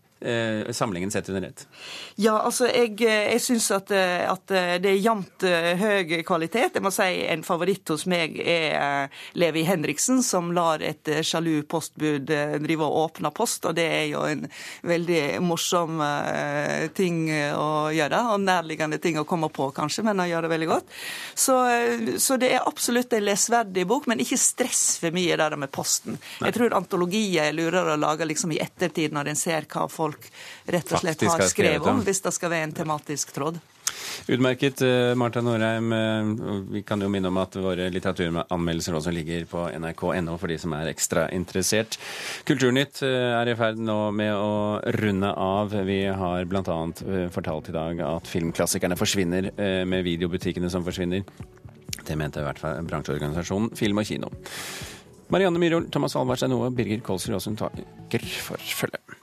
samlingen 0.74 1.12
sett 1.12 1.30
under 1.30 1.50
ett? 1.50 1.68
Ja, 2.16 2.38
altså 2.40 2.68
jeg, 2.70 2.96
jeg 3.02 3.42
syns 3.42 3.70
at, 3.74 3.92
eh, 3.92 4.24
at 4.30 4.46
det 4.48 4.90
er 4.90 5.00
jevnt 5.02 5.44
eh, 5.48 5.74
høy 5.80 6.24
kvalitet. 6.26 6.78
Jeg 6.78 6.84
må 6.84 6.92
si 6.94 7.08
en 7.30 7.44
favoritt 7.46 7.90
hos 7.92 8.06
meg 8.10 8.38
er 8.40 8.76
eh, 8.78 9.22
Levi 9.40 9.64
Henriksen, 9.68 10.22
som 10.26 10.52
lar 10.56 10.84
et 10.86 11.08
eh, 11.10 11.24
sjalu 11.26 11.64
postbud 11.70 12.30
eh, 12.34 12.56
drive 12.64 12.88
og 12.88 13.00
åpne 13.08 13.34
post. 13.36 13.66
Og 13.70 13.76
det 13.78 13.88
er 13.88 14.06
jo 14.12 14.24
en 14.30 14.46
veldig 14.86 15.24
morsom 15.44 16.02
eh, 16.06 16.90
ting 16.96 17.26
å 17.58 17.90
gjøre. 17.94 18.22
Og 18.34 18.44
nærliggende 18.46 19.02
ting 19.04 19.20
å 19.20 19.28
komme 19.28 19.50
på, 19.54 19.72
kanskje, 19.76 20.06
men 20.08 20.22
han 20.22 20.32
gjør 20.32 20.48
det 20.48 20.54
veldig 20.54 20.70
godt. 20.72 20.94
Så, 21.34 21.58
eh, 21.72 22.14
så 22.22 22.38
det 22.42 22.54
er 22.54 22.68
absolutt 22.68 23.14
en 23.14 23.26
lesverdig 23.26 23.88
bok, 23.90 24.10
men 24.12 24.22
ikke 24.24 24.40
stress 24.42 24.86
for 25.02 25.16
mye 25.16 25.40
der 25.40 25.58
med 25.60 25.74
posten. 25.74 26.20
Jeg 26.44 26.58
tror 26.58 26.78
antologier 26.78 27.50
er 27.50 27.58
lurere 27.58 27.96
å 27.98 28.00
lage 28.00 28.28
liksom 28.30 28.54
i 28.54 28.62
ettertid, 28.64 29.14
når 29.16 29.34
en 29.34 29.40
ser 29.40 29.68
hva 29.74 29.88
folk 29.92 30.13
rett 30.66 30.92
og 30.92 31.00
slett 31.00 31.20
Faktisk 31.20 31.40
har 31.40 31.52
skrevet 31.52 31.88
om, 31.88 32.04
hvis 32.06 32.22
det 32.26 32.34
skal 32.36 32.54
være 32.54 32.70
en 32.70 32.76
tematisk 32.84 33.34
tråd. 33.36 33.60
Utmerket, 34.28 34.82
eh, 34.82 35.16
Marta 35.16 35.42
Norheim. 35.42 35.92
eh, 35.94 36.64
Vi 36.72 36.82
kan 36.84 37.02
jo 37.02 37.10
minne 37.10 37.28
om 37.28 37.38
at 37.38 37.56
våre 37.56 37.90
litteraturanmeldelser 37.92 38.96
også 38.96 39.12
ligger 39.14 39.46
på 39.46 39.66
nrk.no 39.80 40.38
for 40.38 40.48
de 40.48 40.58
som 40.58 40.74
er 40.74 40.92
ekstra 40.94 41.30
interessert. 41.32 41.98
Kulturnytt 42.46 43.02
eh, 43.04 43.34
er 43.42 43.52
i 43.52 43.56
ferd 43.56 43.78
nå 43.78 44.12
med 44.16 44.34
å 44.34 44.80
runde 45.00 45.34
av. 45.36 45.76
Vi 45.86 46.06
har 46.06 46.46
bl.a. 46.46 46.78
fortalt 47.34 47.70
i 47.70 47.76
dag 47.76 48.00
at 48.08 48.28
filmklassikerne 48.28 48.98
forsvinner 49.00 49.52
med 49.86 50.04
videobutikkene 50.06 50.70
som 50.72 50.86
forsvinner. 50.86 51.24
Det 52.04 52.18
mente 52.18 52.42
i 52.42 52.44
hvert 52.48 52.60
fall 52.60 52.82
bransjeorganisasjonen 52.88 53.76
Film 53.78 54.02
og 54.02 54.08
Kino. 54.08 54.32
Marianne 55.34 55.60
Myhrol, 55.62 55.90
Thomas 55.92 56.16
Alvarstein 56.20 56.52
Noe, 56.54 56.70
Birger 56.76 57.02
Kolsrud 57.06 57.40
Aasund 57.40 57.58
takker 57.62 58.26
for 58.44 58.58
følget. 58.58 59.23